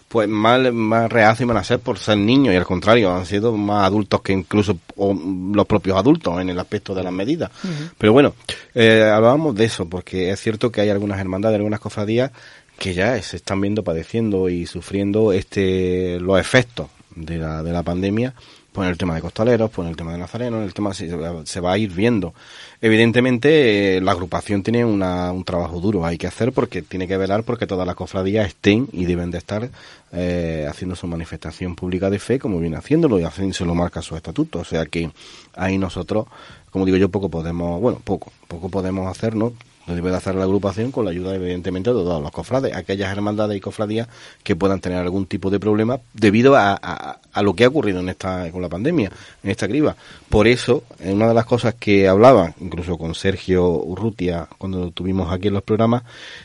[0.09, 3.57] pues más, más reacios iban a ser por ser niños y al contrario, han sido
[3.57, 5.13] más adultos que incluso o,
[5.53, 7.51] los propios adultos en el aspecto de las medidas.
[7.99, 8.35] Pero bueno,
[8.75, 12.31] eh, hablábamos de eso, porque es cierto que hay algunas hermandades, algunas cofradías
[12.79, 17.83] que ya se están viendo padeciendo y sufriendo este los efectos de la, de la
[17.83, 18.35] pandemia
[18.73, 20.95] pues en el tema de costaleros, pues en el tema de Nazareno, en el tema
[20.95, 22.33] se, va a ir viendo.
[22.81, 27.17] Evidentemente, eh, la agrupación tiene una- un trabajo duro, hay que hacer porque tiene que
[27.17, 29.69] velar porque todas las cofradías estén y deben de estar
[30.15, 34.03] eh, haciendo su manifestación pública de fe como viene haciéndolo y así se lo marca
[34.03, 34.59] su estatuto.
[34.61, 35.11] O sea que
[35.55, 36.27] ahí nosotros,
[36.71, 39.53] como digo yo, poco podemos, bueno, poco, poco podemos hacer, ¿no?
[39.87, 43.11] Lo debe de hacer la agrupación con la ayuda, evidentemente, de todos los cofrades, aquellas
[43.11, 44.07] hermandades y cofradías
[44.45, 48.09] que puedan tener algún tipo de problema debido a, a- lo que ha ocurrido en
[48.09, 49.11] esta, con la pandemia,
[49.43, 49.97] en esta criba.
[50.29, 54.91] Por eso, en una de las cosas que hablaba, incluso con Sergio Urrutia, cuando lo
[54.93, 56.05] tuvimos aquí en los programas,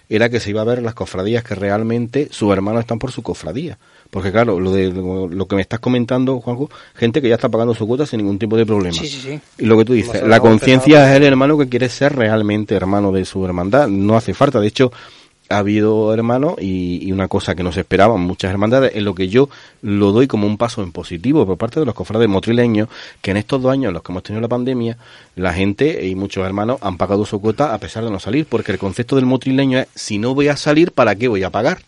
[0.10, 3.22] era que se iba a ver las cofradías que realmente sus hermanos están por su
[3.22, 3.78] cofradía.
[4.10, 7.50] Porque claro, lo de lo, lo que me estás comentando, Juanjo, gente que ya está
[7.50, 8.94] pagando su cuota sin ningún tipo de problema.
[8.94, 9.40] Sí, sí, sí.
[9.58, 13.12] Y lo que tú dices, la conciencia es el hermano que quiere ser realmente hermano
[13.12, 13.88] de su hermandad.
[13.88, 14.60] No hace falta.
[14.60, 14.92] De hecho,
[15.50, 19.16] ha habido hermanos y, y una cosa que no se esperaban muchas hermandades, en lo
[19.16, 19.50] que yo
[19.82, 22.90] lo doy como un paso en positivo por parte de los cofrades motrileños,
[23.22, 24.98] que en estos dos años en los que hemos tenido la pandemia,
[25.36, 28.72] la gente y muchos hermanos han pagado su cuota a pesar de no salir, porque
[28.72, 31.80] el concepto del motrileño es, si no voy a salir, ¿para qué voy a pagar?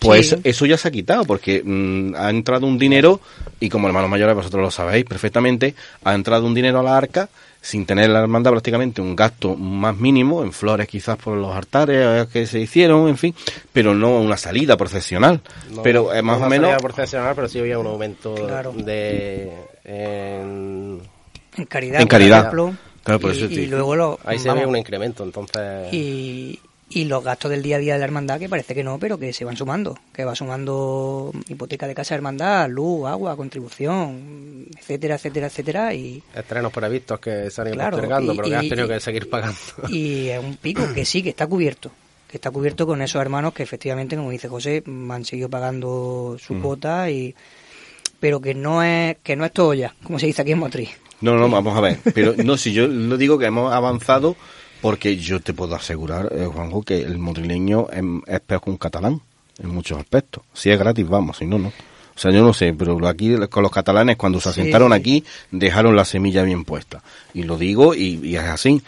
[0.00, 0.36] Pues Sí.
[0.44, 3.20] eso ya se ha quitado, porque mm, ha entrado un dinero,
[3.60, 7.28] y como hermanos mayores vosotros lo sabéis perfectamente, ha entrado un dinero a la arca
[7.62, 12.26] sin tener la hermandad prácticamente un gasto más mínimo, en flores quizás por los altares
[12.28, 13.34] que se hicieron, en fin,
[13.74, 15.42] pero no una salida procesional.
[15.70, 16.70] No, pero eh, más no o menos...
[16.70, 18.72] salida procesional, pero sí había un aumento Claro.
[18.72, 19.50] de...
[19.84, 21.00] en-
[21.58, 22.00] En caridad.
[22.00, 22.38] En por caridad.
[22.40, 25.92] ejemplo, Claro, por y, eso y luego lo, ahí se ve un incremento, entonces...
[25.92, 26.58] y,
[26.92, 29.16] y los gastos del día a día de la hermandad que parece que no, pero
[29.16, 34.66] que se van sumando, que va sumando hipoteca de casa de hermandad, luz, agua, contribución,
[34.78, 38.56] etcétera, etcétera, etcétera, y, Estrenos previstos que se han ido Claro, postergando, y- pero que
[38.56, 39.58] has tenido y- que seguir pagando.
[39.88, 41.90] y es un pico que sí, que está cubierto,
[42.28, 46.54] que está cubierto con esos hermanos que efectivamente, como dice José, han seguido pagando su
[46.54, 46.60] Mm.
[46.62, 47.34] cuota y
[48.18, 50.90] pero que no es que no es todo ya, como se dice aquí en Motriz.
[51.22, 51.98] No, no, vamos a ver.
[52.14, 54.36] Pero no, si yo lo digo que hemos avanzado,
[54.80, 58.76] porque yo te puedo asegurar, eh, Juanjo, que el madrileño es, es peor que un
[58.76, 59.20] catalán
[59.62, 60.42] en muchos aspectos.
[60.54, 61.68] Si es gratis, vamos, si no, no.
[61.68, 64.60] O sea, yo no sé, pero aquí con los catalanes, cuando se Sí.
[64.60, 67.02] asentaron aquí, dejaron la semilla bien puesta.
[67.32, 68.82] Y lo digo, y, y es así.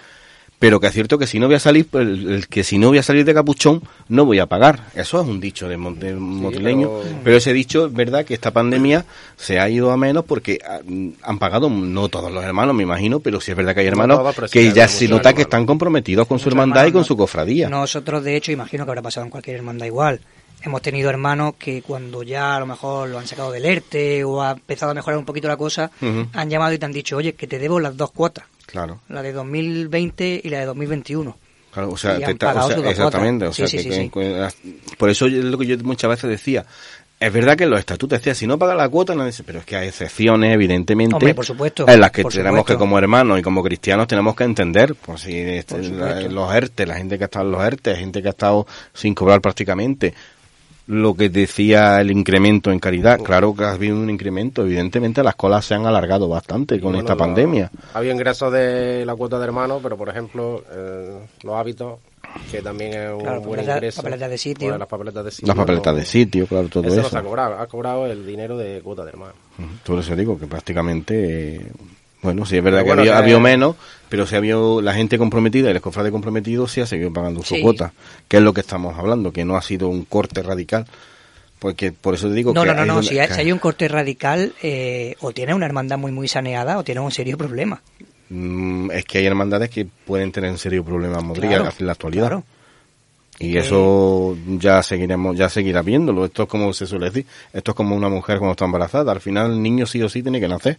[0.63, 2.79] Pero que es cierto que si no voy a salir, pues, el, el que si
[2.79, 4.79] no voy a salir de capuchón, no voy a pagar.
[4.95, 6.89] Eso es un dicho de, mon- del motrileño.
[7.03, 9.05] pero- Pero ese dicho es verdad que esta pandemia
[9.37, 10.79] se ha ido a menos porque ah,
[11.23, 13.91] han pagado, no todos los hermanos, me imagino, pero sí es verdad que hay No
[14.05, 17.07] hermanos que hay ya se nota que están comprometidos con su hermandad y con ¿no?
[17.07, 17.69] su cofradía.
[17.69, 20.21] Nosotros, de hecho, imagino que habrá pasado en cualquier hermandad igual.
[20.65, 24.41] Hemos tenido hermanos que cuando ya a lo mejor lo han sacado del ERTE o
[24.43, 25.91] ha empezado a mejorar un poquito la cosa,
[26.33, 29.01] han llamado y te han dicho, oye, que te debo las dos cuotas, Claro.
[29.09, 31.37] la de 2020 y la de 2021.
[31.73, 33.47] Claro, o sea, Y te han ta- o sea, exactamente.
[33.47, 33.49] cuotas.
[33.51, 34.03] O sea, Sí, que- sí, que- sí,
[34.63, 34.81] sí.
[34.91, 36.65] que- por eso es lo que yo muchas veces decía.
[37.19, 39.61] Es verdad que en los estatutos decía, si no paga la cuota, no dice, pero
[39.61, 42.65] es que hay excepciones, evidentemente, Hombre, por supuesto, en las que tenemos supuesto.
[42.75, 46.85] que, como hermanos y como cristianos, tenemos que entender, pues si este, la- los ERTE,
[46.85, 50.13] la gente que ha estado en los ERTE, gente que ha estado sin cobrar prácticamente,
[50.89, 55.37] lo que decía el incremento en caridad, claro que ha habido un incremento, evidentemente las
[55.37, 57.71] colas se han alargado bastante con Bueno, esta pandemia.
[57.95, 61.99] Ha habido ingresos de la cuota de hermano, pero por ejemplo, eh, los hábitos,
[62.51, 64.03] que también es un Claro, buen papeleta- ingreso.
[64.03, 64.69] papeletas de sitio.
[64.69, 65.47] Pues las papeletas de sitio.
[65.49, 67.09] Las papeletas no- de sitio, claro, todo eso.
[67.09, 69.33] se ha cobrado, ha cobrado el dinero de cuota de hermano.
[69.59, 69.69] Ujú.
[69.85, 71.67] Por eso digo que prácticamente, eh,
[72.23, 73.77] bueno, sí es verdad Pero que bueno, había, que- habido menos,
[74.13, 77.59] pero si había la gente comprometida y el cofrade comprometido sí ha seguido pagando su
[77.63, 77.95] cuota,
[78.29, 80.85] que es lo que estamos hablando, que no ha sido un corte radical,
[81.59, 83.03] porque por eso digo No, que no, no, no.
[83.03, 86.29] Si hay, que- si hay un corte radical, eh, o tiene una hermandad muy, muy
[86.29, 87.81] saneada o tiene un serio problema.
[88.29, 92.27] Mm, es que hay hermandades que pueden tener un serio problema Claro, en la actualidad.
[92.27, 92.45] claro.
[93.39, 96.27] Y Que- eso ya seguiremos, ya seguirá viéndolo.
[96.27, 99.11] Esto es como se suele decir, esto es como una mujer cuando está embarazada.
[99.11, 100.77] Al final el niño sí o sí tiene que nacer.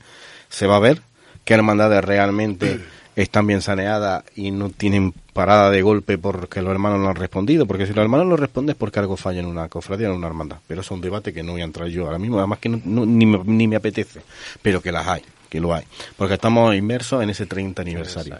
[0.50, 1.02] Se va a ver
[1.43, 2.80] qué hermandades realmente
[3.15, 7.65] están bien saneadas y no tienen parada de golpe porque los hermanos no han respondido.
[7.65, 10.17] Porque si los hermanos no responden es porque algo falla en una cofradía o en
[10.17, 10.58] una hermandad.
[10.67, 12.69] Pero eso es un debate que no voy a entrar yo ahora mismo, además que
[12.69, 14.21] no- no- ni, me, ni me apetece.
[14.62, 15.84] Pero que las hay, que lo hay.
[16.17, 18.38] Porque estamos inmersos en ese 30 aniversario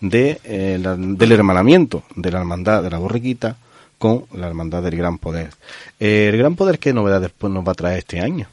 [0.00, 3.56] de, eh, la- del hermanamiento de la hermandad de la borriquita
[3.98, 5.50] con la hermandad del gran poder.
[5.98, 8.46] Eh, el gran poder, ¿qué novedades pues, nos va a traer este año?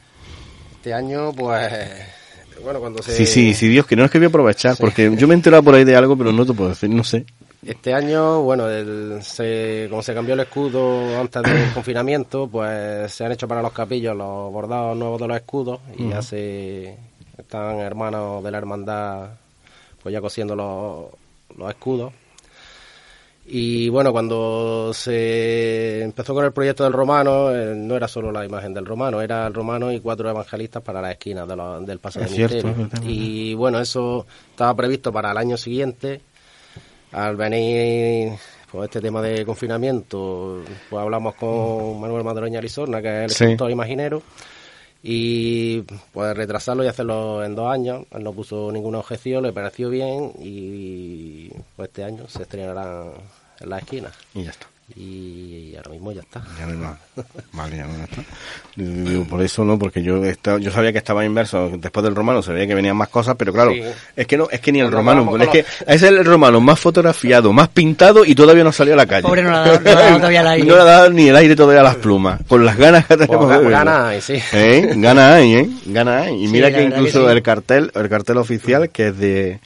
[0.76, 1.72] Este año, pues,
[2.62, 3.12] bueno, cuando se...
[3.12, 5.36] Sí, sí, sí, Dios, que no es que voy a aprovechar, porque yo me he
[5.36, 7.24] enterado por ahí de algo, pero no te puedo decir, no sé.
[7.64, 13.24] Este año, bueno, el- se, como se cambió el escudo antes del confinamiento, pues se
[13.24, 16.96] han hecho para los capillos los bordados nuevos de los escudos y ya se
[17.38, 19.28] están hermanos de la hermandad
[20.02, 21.06] pues ya cosiendo los,
[21.56, 22.12] los escudos.
[23.44, 28.44] Y bueno, cuando se empezó con el proyecto del romano, eh, no era solo la
[28.44, 31.98] imagen del romano, era el romano y cuatro evangelistas para las esquinas de los- del
[31.98, 32.88] paso Es de cierto, misterio.
[33.10, 36.20] Y bueno, eso estaba previsto para el año siguiente.
[37.10, 38.32] Al venir
[38.70, 43.44] pues, este tema de confinamiento, pues hablamos con Manuel Madroña Lizorna, que es el Sí.
[43.44, 44.22] escultor imaginero,
[45.02, 48.06] y pues retrasarlo y hacerlo en dos años.
[48.10, 53.04] Él no puso ninguna objeción, le pareció bien y pues este año se estrenará
[53.60, 54.12] en la esquina.
[54.34, 54.71] Y ya está.
[54.94, 56.42] Y ahora mismo ya está.
[56.58, 56.98] Ya no hay más.
[57.52, 58.22] Vale, ya no está.
[58.76, 61.70] Digo, Por eso no, porque yo estaba, yo sabía que estaba inverso.
[61.78, 63.82] Después del romano se veía que venían más cosas, pero claro, Sí.
[64.16, 67.52] es que no, es que ni el romano, es que es el romano más fotografiado,
[67.52, 69.22] más pintado y todavía no salió a la calle.
[69.22, 70.66] Pobre, no le ha dado- no le ha dado todavía el aire.
[70.68, 72.40] No le ha dado ni el aire todavía a las plumas.
[72.48, 74.34] Con las ganas que tenemos Pues, gana hay, sí.
[74.52, 74.92] ¿Eh?
[74.96, 75.70] Gana hay, ¿eh?
[75.86, 76.44] Gana hay.
[76.44, 77.36] Y mira que incluso que sí.
[77.36, 79.60] el cartel, el cartel oficial, que es de,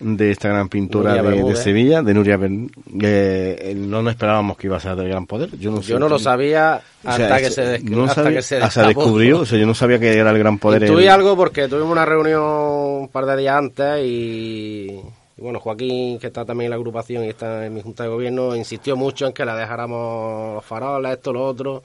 [0.00, 1.56] de esta gran pintura de.
[1.56, 5.56] Sevilla, de Nuria Ben, eh, no nos esperábamos que iba a ser del gran poder.
[5.58, 5.92] Yo no, sé.
[5.92, 8.56] Yo no lo sabía O sea, hasta, que se, des- no hasta sabía- que se
[8.56, 9.04] hasta destapó.
[9.04, 10.84] descubrió, o sea, yo no sabía que era el gran poder.
[10.84, 15.00] El- algo porque tuvimos una reunión un par de días antes y,
[15.36, 18.08] y bueno, Joaquín, que está también en la agrupación y está en mi junta de
[18.08, 21.82] gobierno, insistió mucho en que la dejáramos los faroles, esto, lo otro.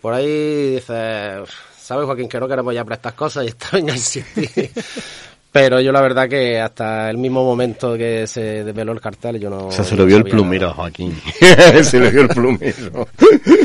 [0.00, 1.42] Por ahí dice,
[1.76, 3.44] ¿sabes Joaquín que no queremos ya para estas cosas?
[3.44, 4.70] Y está, venga, insistir.
[5.54, 9.48] Pero yo la verdad que hasta el mismo momento que se desveló el cartel yo
[9.48, 9.68] no...
[9.68, 10.74] O sea, se le vio el plumero nada.
[10.78, 11.16] Joaquín.
[11.84, 13.06] se le vio el plumero.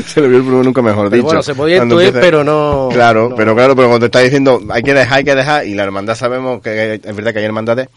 [0.06, 1.26] se le vio el plumero, nunca mejor Pero dicho.
[1.26, 3.34] bueno, se podía intuir, empieza- pero no- Claro, no.
[3.34, 5.82] pero claro, pero cuando te está diciendo hay que dejar, hay que dejar, y la
[5.82, 7.88] hermandad sabemos que es verdad que hay hermandades,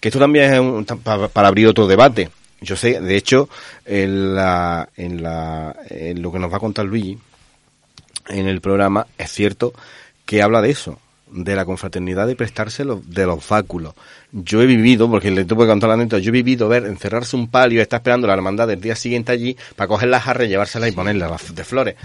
[0.00, 2.28] que esto también es un- para, para abrir otro debate.
[2.60, 3.48] Yo sé, de hecho,
[3.84, 7.16] en, la, en, la, en lo que nos va a contar Luigi,
[8.28, 9.72] en el programa, es cierto
[10.24, 10.98] que habla de eso,
[11.30, 13.94] de la confraternidad de prestarse de los báculos.
[14.32, 17.36] Yo he vivido, porque le tuve que contar la anécdota, yo he vivido ver encerrarse
[17.36, 20.90] un palio y estar esperando la hermandad del día siguiente allí para coger jarras, llevárselas
[20.90, 21.96] y ponerlas las de flores.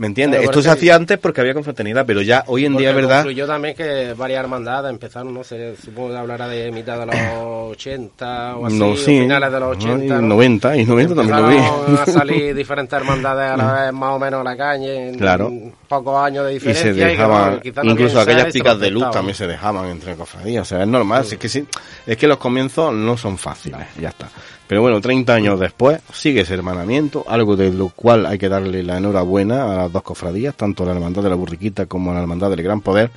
[0.00, 0.40] ¿Me entiendes?
[0.40, 3.22] Claro, Esto se hacía antes porque había confraternidad, pero ya hoy en día, ¿verdad?
[3.26, 7.16] Yo también que varias hermandades empezaron, no sé, supongo que hablará de mitad de los
[7.72, 9.20] 80 o así, No, o sí.
[9.20, 10.04] finales de los 80.
[10.04, 10.20] Y ¿no?
[10.22, 11.96] 90, y 90 también lo vi.
[11.98, 15.48] A salir diferentes hermandades a la vez más o menos a la calle Claro.
[15.48, 16.92] en pocos años de Y diferencia.
[16.94, 19.84] se que no- dejaban, no incluso aquellas y se picas de luz también se dejaban
[19.86, 20.62] entre cofradías.
[20.62, 21.26] O sea, es normal.
[21.26, 21.66] si es, que sí,
[22.06, 24.30] es que los comienzos no son fáciles, ya está.
[24.70, 28.84] Pero bueno, 30 años después sigue ese hermanamiento, algo de lo cual hay que darle
[28.84, 32.50] la enhorabuena a las dos cofradías, tanto la Hermandad de la Burriquita como la Hermandad
[32.50, 33.10] del Gran Poder.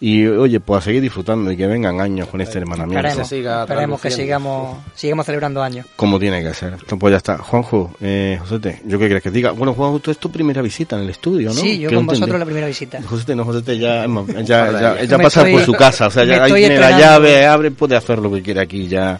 [0.00, 3.08] Y oye, pues a seguir disfrutando y que vengan años con este hermanamiento.
[3.08, 5.86] Esperemos, siga esperemos que sigamos, sigamos celebrando años.
[5.96, 6.74] Como tiene que ser.
[6.74, 7.38] Entonces, pues ya está.
[7.38, 9.52] Juanjo, eh, Josete, ¿yo qué quieres que diga?
[9.52, 11.54] Bueno, Juanjo, tú es tu primera visita en el estudio, ¿no?
[11.54, 13.00] Sí, yo con vosotros la primera visita.
[13.02, 14.06] Josete, no, Josete ya,
[14.44, 17.46] ya, ya, ya, pasa estoy- por su casa, o sea, ya ahí tiene la llave,
[17.46, 19.18] abre, puede hacer lo que quiera aquí, ya,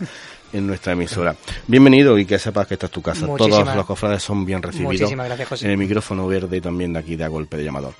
[0.52, 1.34] en nuestra emisora.
[1.66, 3.26] Bienvenido y que sepas que esta es tu casa.
[3.26, 4.92] Muchísimas- Todos los cofrades son bien recibidos.
[4.92, 5.64] Muchísimas gracias, José.
[5.66, 7.94] En el micrófono verde también de aquí de A Golpe de Llamador.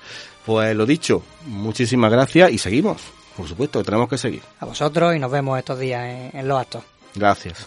[0.45, 3.01] Pues lo dicho, muchísimas gracias y seguimos.
[3.37, 4.41] Por supuesto, tenemos que seguir.
[4.59, 6.83] A vosotros y nos vemos estos días en, en los actos.
[7.15, 7.65] Gracias.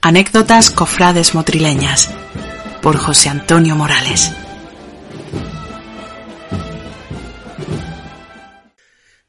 [0.00, 2.10] Anécdotas cofrades motrileñas
[2.82, 4.32] por José Antonio Morales.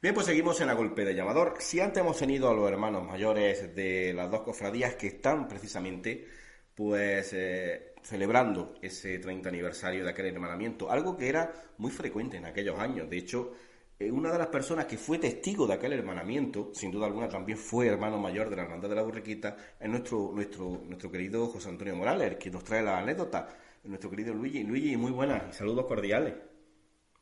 [0.04, 1.54] Bien, pues seguimos en la golpe de llamador.
[1.60, 6.26] Si antes hemos tenido a los hermanos mayores de las dos cofradías que están precisamente,
[6.74, 12.44] pues, eh, celebrando ese 30 aniversario de aquel hermanamiento, algo que era muy frecuente en
[12.44, 13.08] aquellos años.
[13.08, 13.52] De hecho,
[13.98, 17.56] eh, una de las personas que fue testigo de aquel hermanamiento, sin duda alguna también
[17.56, 21.70] fue hermano mayor de la Hermandad de la Burriquita, es nuestro, nuestro, nuestro querido José
[21.70, 23.48] Antonio Morales, que nos trae la anécdota.
[23.84, 24.64] Nuestro querido Luigi.
[24.64, 26.34] Luigi, muy buenas y saludos cordiales.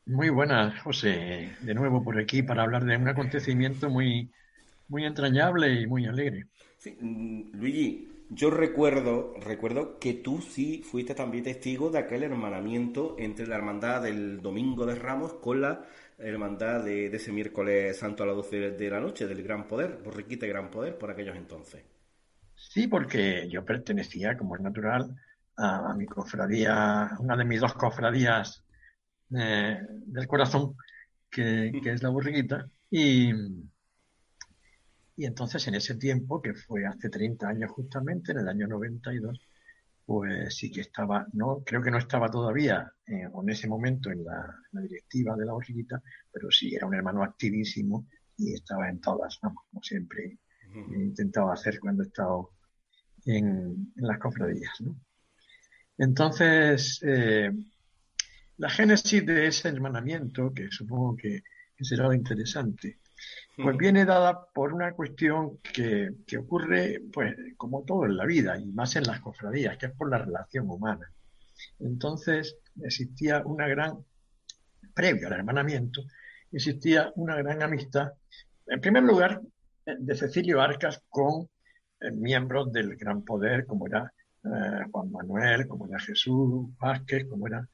[0.06, 4.30] Muy buenas, José, de nuevo por aquí para hablar de un acontecimiento muy,
[4.88, 6.46] muy entrañable y muy alegre.
[6.78, 13.14] Sí, mm, Luigi, yo recuerdo, recuerdo que tú sí fuiste también testigo de aquel hermanamiento
[13.18, 15.84] entre la hermandad del Domingo de Ramos con la
[16.18, 20.00] hermandad de, de ese miércoles santo a las 12 de la noche, del Gran Poder,
[20.04, 21.84] Borriquita Gran Poder, por aquellos entonces.
[22.54, 25.14] Sí, porque yo pertenecía, como es natural,
[25.56, 28.64] a, a mi cofradía, una de mis dos cofradías
[29.36, 30.76] eh, del corazón,
[31.30, 33.32] que, que es la borriguita, y,
[35.16, 39.40] y entonces en ese tiempo, que fue hace 30 años justamente, en el año 92,
[40.04, 44.24] pues sí que estaba, no, creo que no estaba todavía eh, en ese momento en
[44.24, 44.40] la,
[44.72, 49.00] en la directiva de la borriguita, pero sí era un hermano activísimo y estaba en
[49.00, 50.38] todas, como siempre
[50.74, 52.50] he intentado hacer cuando he estado
[53.26, 54.96] en, en las cofradías, ¿no?
[55.98, 57.52] Entonces, eh,
[58.62, 61.42] la génesis de ese hermanamiento, que supongo que,
[61.80, 63.00] será lo interesante,
[63.56, 68.56] pues viene dada por una cuestión que, que ocurre, pues, como todo en la vida,
[68.56, 71.10] y más en las cofradías, que es por la relación humana.
[71.80, 73.98] Entonces, existía una gran,
[74.94, 76.02] previo al hermanamiento,
[76.52, 78.12] existía una gran amistad,
[78.68, 79.40] en primer lugar,
[79.84, 81.48] de Cecilio Arcas con
[81.98, 84.12] eh, miembros del Gran Poder, como era
[84.44, 87.68] eh, Juan Manuel, como era Jesús Vázquez, como era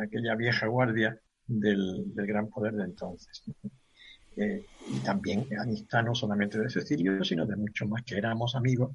[0.00, 3.42] aquella vieja guardia del, Gran Poder de entonces.
[4.36, 8.90] Eh, y también amistad no solamente de Cecilio, sino de muchos más que éramos amigos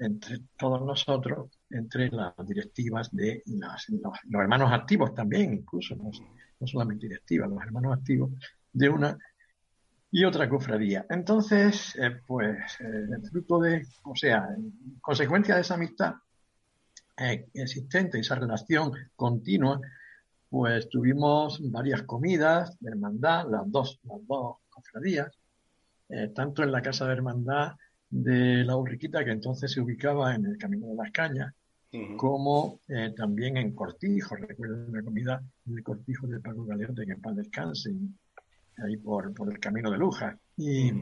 [0.00, 6.10] entre todos nosotros, entre las directivas de los, hermanos activos también, incluso, no,
[6.66, 8.30] solamente directivas, los hermanos activos
[8.72, 9.18] de una
[10.10, 11.06] y otra cofradía.
[11.08, 16.14] Entonces, eh, pues, eh, el fruto de, o sea, en consecuencia de esa amistad
[17.18, 19.80] eh, existente, esa relación continua,
[20.50, 25.30] pues tuvimos varias comidas de hermandad, las dos, las dos cofradías,
[26.08, 27.72] eh, tanto en la casa de hermandad
[28.10, 31.54] de la Urriquita, que entonces se ubicaba en el Camino de las Cañas,
[32.16, 34.34] como eh, también en Cortijo.
[34.34, 37.92] Recuerdo una comida en el Cortijo de Paco Galerte, que en paz descanse,
[38.78, 40.36] ahí por, por el Camino de Luja.
[40.56, 40.92] Y,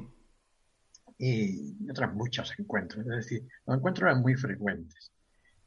[1.19, 3.07] y otras muchos encuentros.
[3.07, 5.11] Es decir, los encuentros eran muy frecuentes.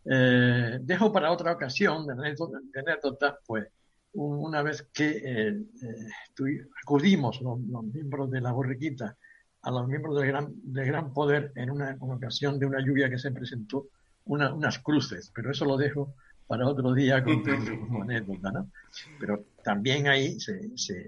[0.06, 3.68] Eh, dejo para otra ocasión de anécdota, pues
[4.14, 9.16] un- una vez que eh, eh, acudimos los, los miembros de la borriquita
[9.64, 13.10] a los miembros del gran, del gran poder en una, una ocasión de una lluvia
[13.10, 13.88] que se presentó,
[14.26, 16.16] una- unas cruces, pero eso lo dejo
[16.48, 17.44] para otro día con
[17.80, 18.72] como anécdota, ¿no?
[19.20, 21.08] Pero también ahí se, se,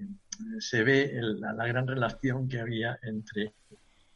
[0.60, 3.54] se ve el- la, la gran relación que había entre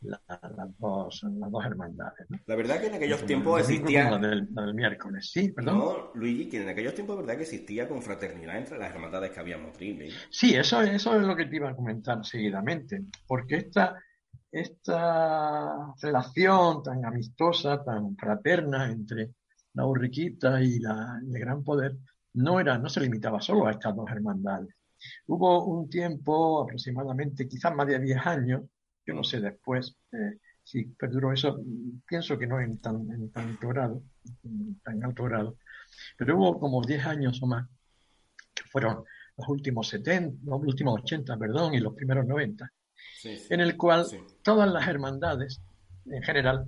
[0.01, 2.37] la- las, dos, las dos hermandades, ¿no?
[2.45, 4.11] La verdad que en aquellos tiempos existía...
[4.11, 5.77] La del, la del miércoles, sí, perdón.
[5.77, 9.55] No, Luigi, que en aquellos tiempos verdad que existía confraternidad entre las hermandades que había
[9.55, 10.09] en Motril, ¿eh?
[10.29, 13.95] Sí, eso, eso es lo que te iba a comentar seguidamente, porque esta,
[14.51, 19.31] esta relación tan amistosa, tan fraterna entre
[19.73, 21.95] la Urriquita y, la, el Gran Poder
[22.33, 24.69] no era, no se limitaba solo a estas dos hermandades.
[25.27, 28.61] Hubo un tiempo, aproximadamente, quizás más de 10 años,
[29.07, 31.57] yo no sé después eh, si perduró eso,
[32.05, 34.03] pienso que no en tan, en tan alto grado,
[34.43, 35.57] en tan alto grado,
[36.17, 37.67] pero hubo como 10 años o más
[38.53, 39.03] que fueron
[39.37, 42.69] los últimos 70, los últimos 80, perdón, y los primeros 90,
[43.21, 43.47] Sí, sí.
[43.53, 44.17] en el cual Sí.
[44.43, 45.61] todas las hermandades,
[46.05, 46.65] en general,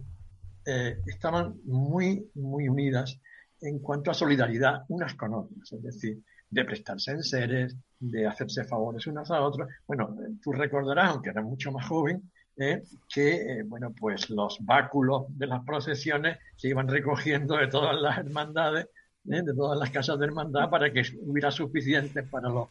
[0.66, 3.20] eh, estaban muy, muy unidas
[3.62, 6.20] en cuanto a solidaridad unas con otras, es decir,
[6.50, 9.70] de prestarse en seres, de hacerse favores unas a otras.
[9.88, 15.26] Bueno, tú recordarás, aunque eras mucho más joven, eh, que, eh, bueno, pues los báculos
[15.30, 18.86] de las procesiones se iban recogiendo de todas las hermandades,
[19.30, 22.68] eh, de todas las casas de hermandad, para que hubiera suficiente para los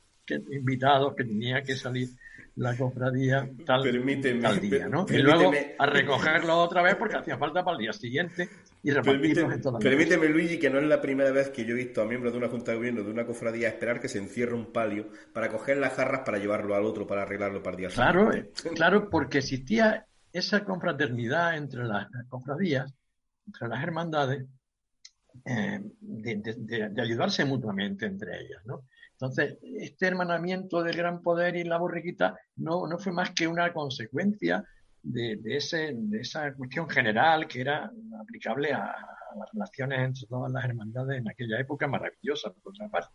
[0.51, 2.09] invitados que tenía que salir
[2.59, 5.03] la cofradía tal, Permíteme, tal día, ¿no?
[5.03, 5.23] y permíteme.
[5.23, 8.49] luego a recogerlo otra vez porque hacía falta para el día siguiente
[8.83, 11.65] y repartirlos Permíteme, en todas las permíteme, Luigi, que no es la primera vez que
[11.65, 14.09] yo he visto a miembros de una junta de gobierno de una cofradía esperar que
[14.09, 17.75] se encierre un palio para coger las jarras para llevarlo al otro, para arreglarlo para
[17.77, 18.69] el día Claro, siguiente.
[18.69, 22.93] eh, claro, porque existía esa confraternidad entre las cofradías,
[23.47, 24.45] entre las hermandades,
[25.45, 28.83] eh, de- de ayudarse mutuamente entre ellas, ¿no?
[29.21, 33.73] Entonces, este hermanamiento del gran poder y la borriquita no, no fue más que una
[33.73, 34.65] consecuencia
[35.03, 37.91] de, de ese, de esa cuestión general que era
[38.21, 42.89] aplicable a, a las relaciones entre todas las hermandades en aquella época maravillosa, por otra
[42.89, 43.13] parte.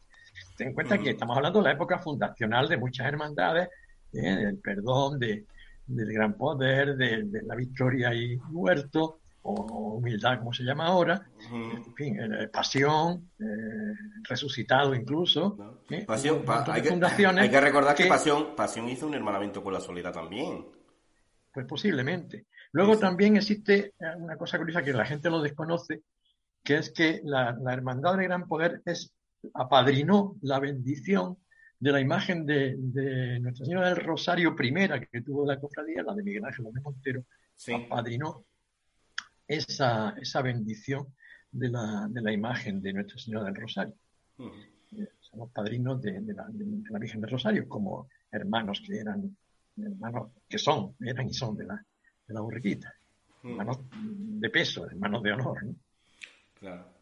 [0.58, 3.70] Ten en cuenta que estamos hablando de la época fundacional de muchas hermandades,
[4.12, 4.36] ¿eh?
[4.36, 5.46] del perdón, de,
[5.88, 11.28] del gran poder, de, de la victoria y huerto, o humildad, como se llama ahora,
[11.52, 13.44] en fin, eh, pasión, eh,
[14.24, 15.82] resucitado incluso.
[15.90, 16.06] ¿eh?
[16.06, 19.74] Pasión, pa- hay, que, fundaciones hay que recordar que, Pasión, Pasión hizo un hermanamiento con
[19.74, 20.66] la soledad también.
[21.54, 22.48] Pues posiblemente.
[22.72, 23.02] Luego Sí, sí.
[23.02, 26.02] también existe una cosa curiosa que la gente lo desconoce,
[26.64, 29.14] que es que la, la Hermandad del Gran Poder es,
[29.54, 31.38] apadrinó la bendición
[31.80, 36.14] de la imagen de, de Nuestra Señora del Rosario primera que tuvo la cofradía, la
[36.16, 37.24] de Miguel Ángel de Montero,
[37.56, 37.74] Sí.
[37.74, 38.46] apadrinó
[39.56, 41.08] esa, esa bendición
[41.52, 43.94] de la, de la imagen de Nuestra Señora del Rosario.
[44.38, 44.50] Ujú.
[44.98, 49.36] Eh, Somos padrinos de, de la, de la Virgen del Rosario, como hermanos que eran,
[49.78, 51.76] hermanos que son, eran y son de la,
[52.28, 52.94] de la borriquita.
[53.44, 55.64] Hermanos de peso, hermanos de honor.
[55.66, 55.76] ¿no?
[56.60, 56.94] Claro.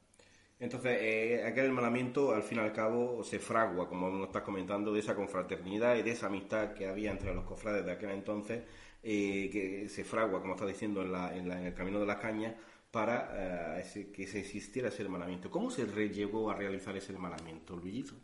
[0.59, 4.93] Entonces, eh, aquel hermanamiento, al fin y al cabo, se fragua, como nos estás comentando,
[4.93, 8.63] de esa confraternidad y de esa amistad que había entre los cofrades de aquel entonces,
[9.03, 12.05] eh, que se fragua, como estás diciendo, en, la, en, la- en el camino de
[12.07, 12.55] la caña,
[12.91, 15.49] para eh, ese- que se existiera ese hermanamiento.
[15.51, 18.15] ¿Cómo se llegó a realizar ese hermanamiento, Luisito?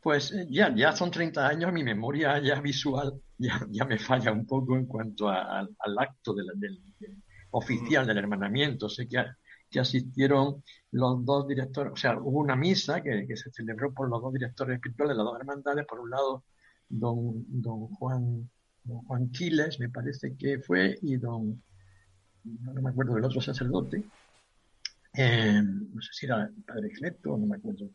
[0.00, 4.32] Pues eh, ya, ya son 30 años, mi memoria ya visual ya, ya me falla
[4.32, 8.88] un poco en cuanto a- al, al acto del, del- del- oficial del hermanamiento.
[8.88, 9.36] Sé que, a-
[9.70, 14.08] que asistieron los dos directores, o sea, hubo una misa que, que se celebró por
[14.08, 15.86] los dos directores espirituales de las dos hermandades.
[15.86, 16.44] Por un lado,
[16.88, 18.50] don, don Juan,
[18.84, 21.62] don Juan Quiles, me parece que fue, y don,
[22.44, 24.04] no, no me acuerdo del otro sacerdote,
[25.16, 27.88] eh, no sé si era el padre Cleto, no me acuerdo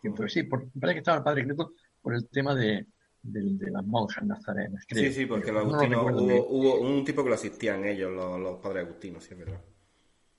[0.00, 0.28] quién fue.
[0.28, 2.86] Sí, por, me parece que estaba el padre Cleto por el tema de,
[3.22, 4.84] de, de las monjas nazarenas.
[4.88, 5.04] creo.
[5.04, 6.40] Sí, sí, porque los No lo agustinos, bien.
[6.40, 9.60] hubo, hubo un tipo que lo asistían ellos, los, los padres agustinos, sí, es verdad.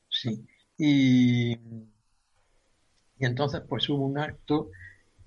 [0.10, 0.46] Sí.
[0.78, 4.70] Y, y entonces, pues hubo un acto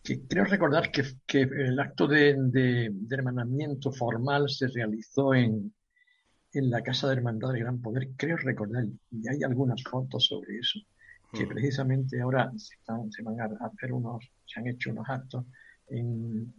[0.07, 5.75] que creo recordar que, que el acto de, de- de hermanamiento formal se realizó en,
[6.53, 10.59] en la Casa de Hermandad del Gran Poder, creo recordar, y hay algunas fotos sobre
[10.59, 10.79] eso,
[11.33, 11.49] que Mm.
[11.49, 15.45] precisamente ahora se, están- se van a hacer unos, se han hecho unos actos
[15.89, 16.55] en,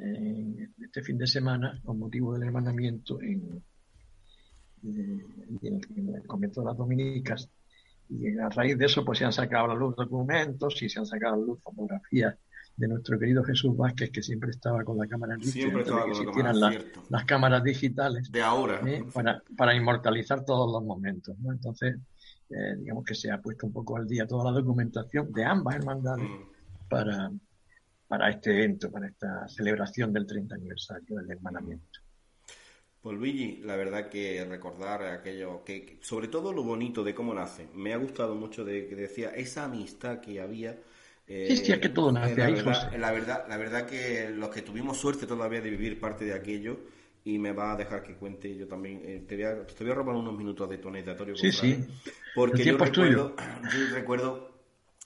[0.00, 3.62] en este fin de semana con motivo del hermanamiento en,
[4.84, 7.48] eh, en el, en el convento de las dominicas
[8.10, 10.98] y a raíz de eso pues se han sacado a la luz documentos y se
[10.98, 12.36] han sacado a la luz fotografías
[12.78, 16.04] de nuestro querido Jesús Vázquez que siempre estaba con la cámara en Siempre de estaba
[16.04, 18.80] que la cámara, las, las cámaras digitales De ahora.
[18.86, 19.04] ¿eh?
[19.12, 21.52] para, para inmortalizar todos los momentos ¿no?
[21.52, 21.96] entonces
[22.50, 25.74] eh, digamos que se ha puesto un poco al día toda la documentación de ambas
[25.76, 26.88] hermandades Mm.
[26.88, 27.30] para,
[28.06, 31.98] para este evento, para esta celebración del 30 aniversario del hermanamiento.
[33.02, 37.34] Pues Luigi, la verdad que recordar aquello, que, que- sobre todo lo bonito de cómo
[37.34, 37.68] nace.
[37.74, 40.78] Me ha gustado mucho de que decía esa amistad que había.
[41.28, 42.98] Eh, Sí, sí, es que todo nace la ahí, verdad, José.
[42.98, 46.80] La verdad, la verdad que los que tuvimos suerte todavía de vivir parte de aquello
[47.24, 49.02] y me va a dejar que cuente yo también.
[49.04, 51.36] eh, te, voy a, te voy a robar unos minutos de tu anecdatorio.
[51.36, 51.86] Sí, sí.
[52.32, 53.36] Porque El yo recuerdo,
[53.72, 54.50] yo recuerdo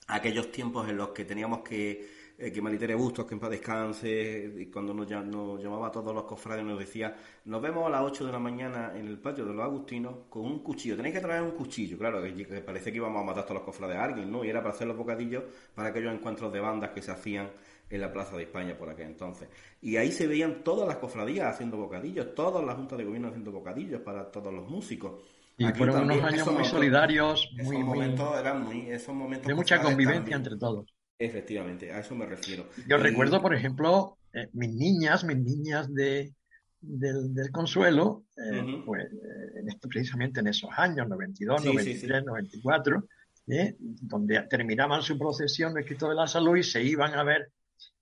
[0.07, 2.07] aquellos tiempos en los que teníamos que
[2.37, 6.13] eh, que Malitere Bustos, que en paz descanse, y cuando nos, nos llamaba a todos
[6.13, 7.15] los cofrades nos decía,
[7.45, 10.43] nos vemos a las 8 de la mañana en el patio de los Agustinos con
[10.45, 13.43] un cuchillo, tenéis que traer un cuchillo, claro, que, que parece que íbamos a matar
[13.43, 14.43] a todos los cofrades a alguien, ¿no?
[14.43, 15.43] Y era para hacer los bocadillos
[15.75, 17.49] para aquellos encuentros de bandas que se hacían
[17.89, 19.47] en la Plaza de España por aquel entonces.
[19.81, 23.51] Y ahí se veían todas las cofradías haciendo bocadillos, todas las juntas de gobierno haciendo
[23.51, 25.21] bocadillos para todos los músicos.
[25.57, 28.89] Y Aquí fueron unos años esos muy momentos- solidarios, esos muy, muy, momentos eran muy,
[28.89, 30.37] esos momentos de mucha cofrades convivencia también.
[30.39, 30.92] entre todos.
[31.19, 32.67] Efectivamente, a eso me refiero.
[32.87, 36.33] Yo Y- recuerdo, por ejemplo, eh, mis niñas, mis niñas de,
[36.81, 42.19] del, del Consuelo, eh, pues eh, en precisamente en esos años, 92, Sí, sí, 93,
[42.19, 42.25] sí.
[42.25, 43.07] 94,
[43.47, 47.51] eh, donde terminaban su procesión de Cristo de la Salud y se iban a ver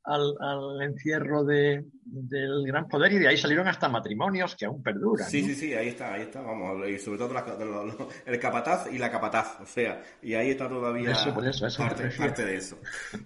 [0.03, 4.81] al, al encierro de, del Gran Poder y de ahí salieron hasta matrimonios que aún
[4.81, 5.29] perduran.
[5.29, 5.47] Sí, ¿no?
[5.47, 7.95] sí, sí, ahí está, ahí está, vamos, y sobre todo los-
[8.25, 11.83] el capataz y la capataz, o sea, y ahí está todavía Eso, por eso, eso
[11.83, 12.77] me parte, de eso.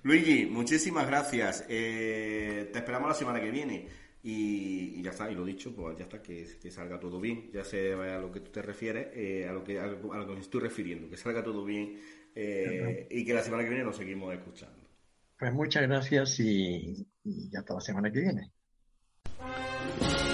[0.03, 3.87] Luigi, muchísimas gracias, eh, te esperamos la semana que viene
[4.27, 7.51] Y, ya está, y lo dicho, pues ya está, que, salga todo bien.
[7.53, 10.33] Ya sé a lo que tú te refieres, eh, a, lo que, a, lo que
[10.33, 11.99] me estoy refiriendo, que salga todo bien
[12.33, 14.84] eh, y que la semana que viene nos seguimos escuchando.
[15.37, 18.51] Pues muchas gracias y, y hasta la semana que viene.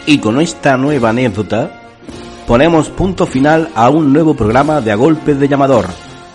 [0.05, 1.71] Y con esta nueva anécdota
[2.47, 5.87] ponemos punto final a un nuevo programa de A Golpes de Llamador.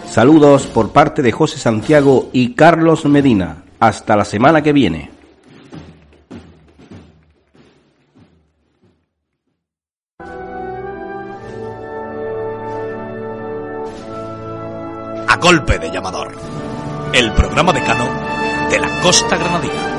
[0.06, 3.64] Saludos por parte de José Santiago y Carlos Medina.
[3.78, 5.16] Hasta la semana que viene.
[15.46, 16.34] golpe de llamador.
[17.12, 18.08] El programa decano
[18.70, 19.95] de la Costa Granadina.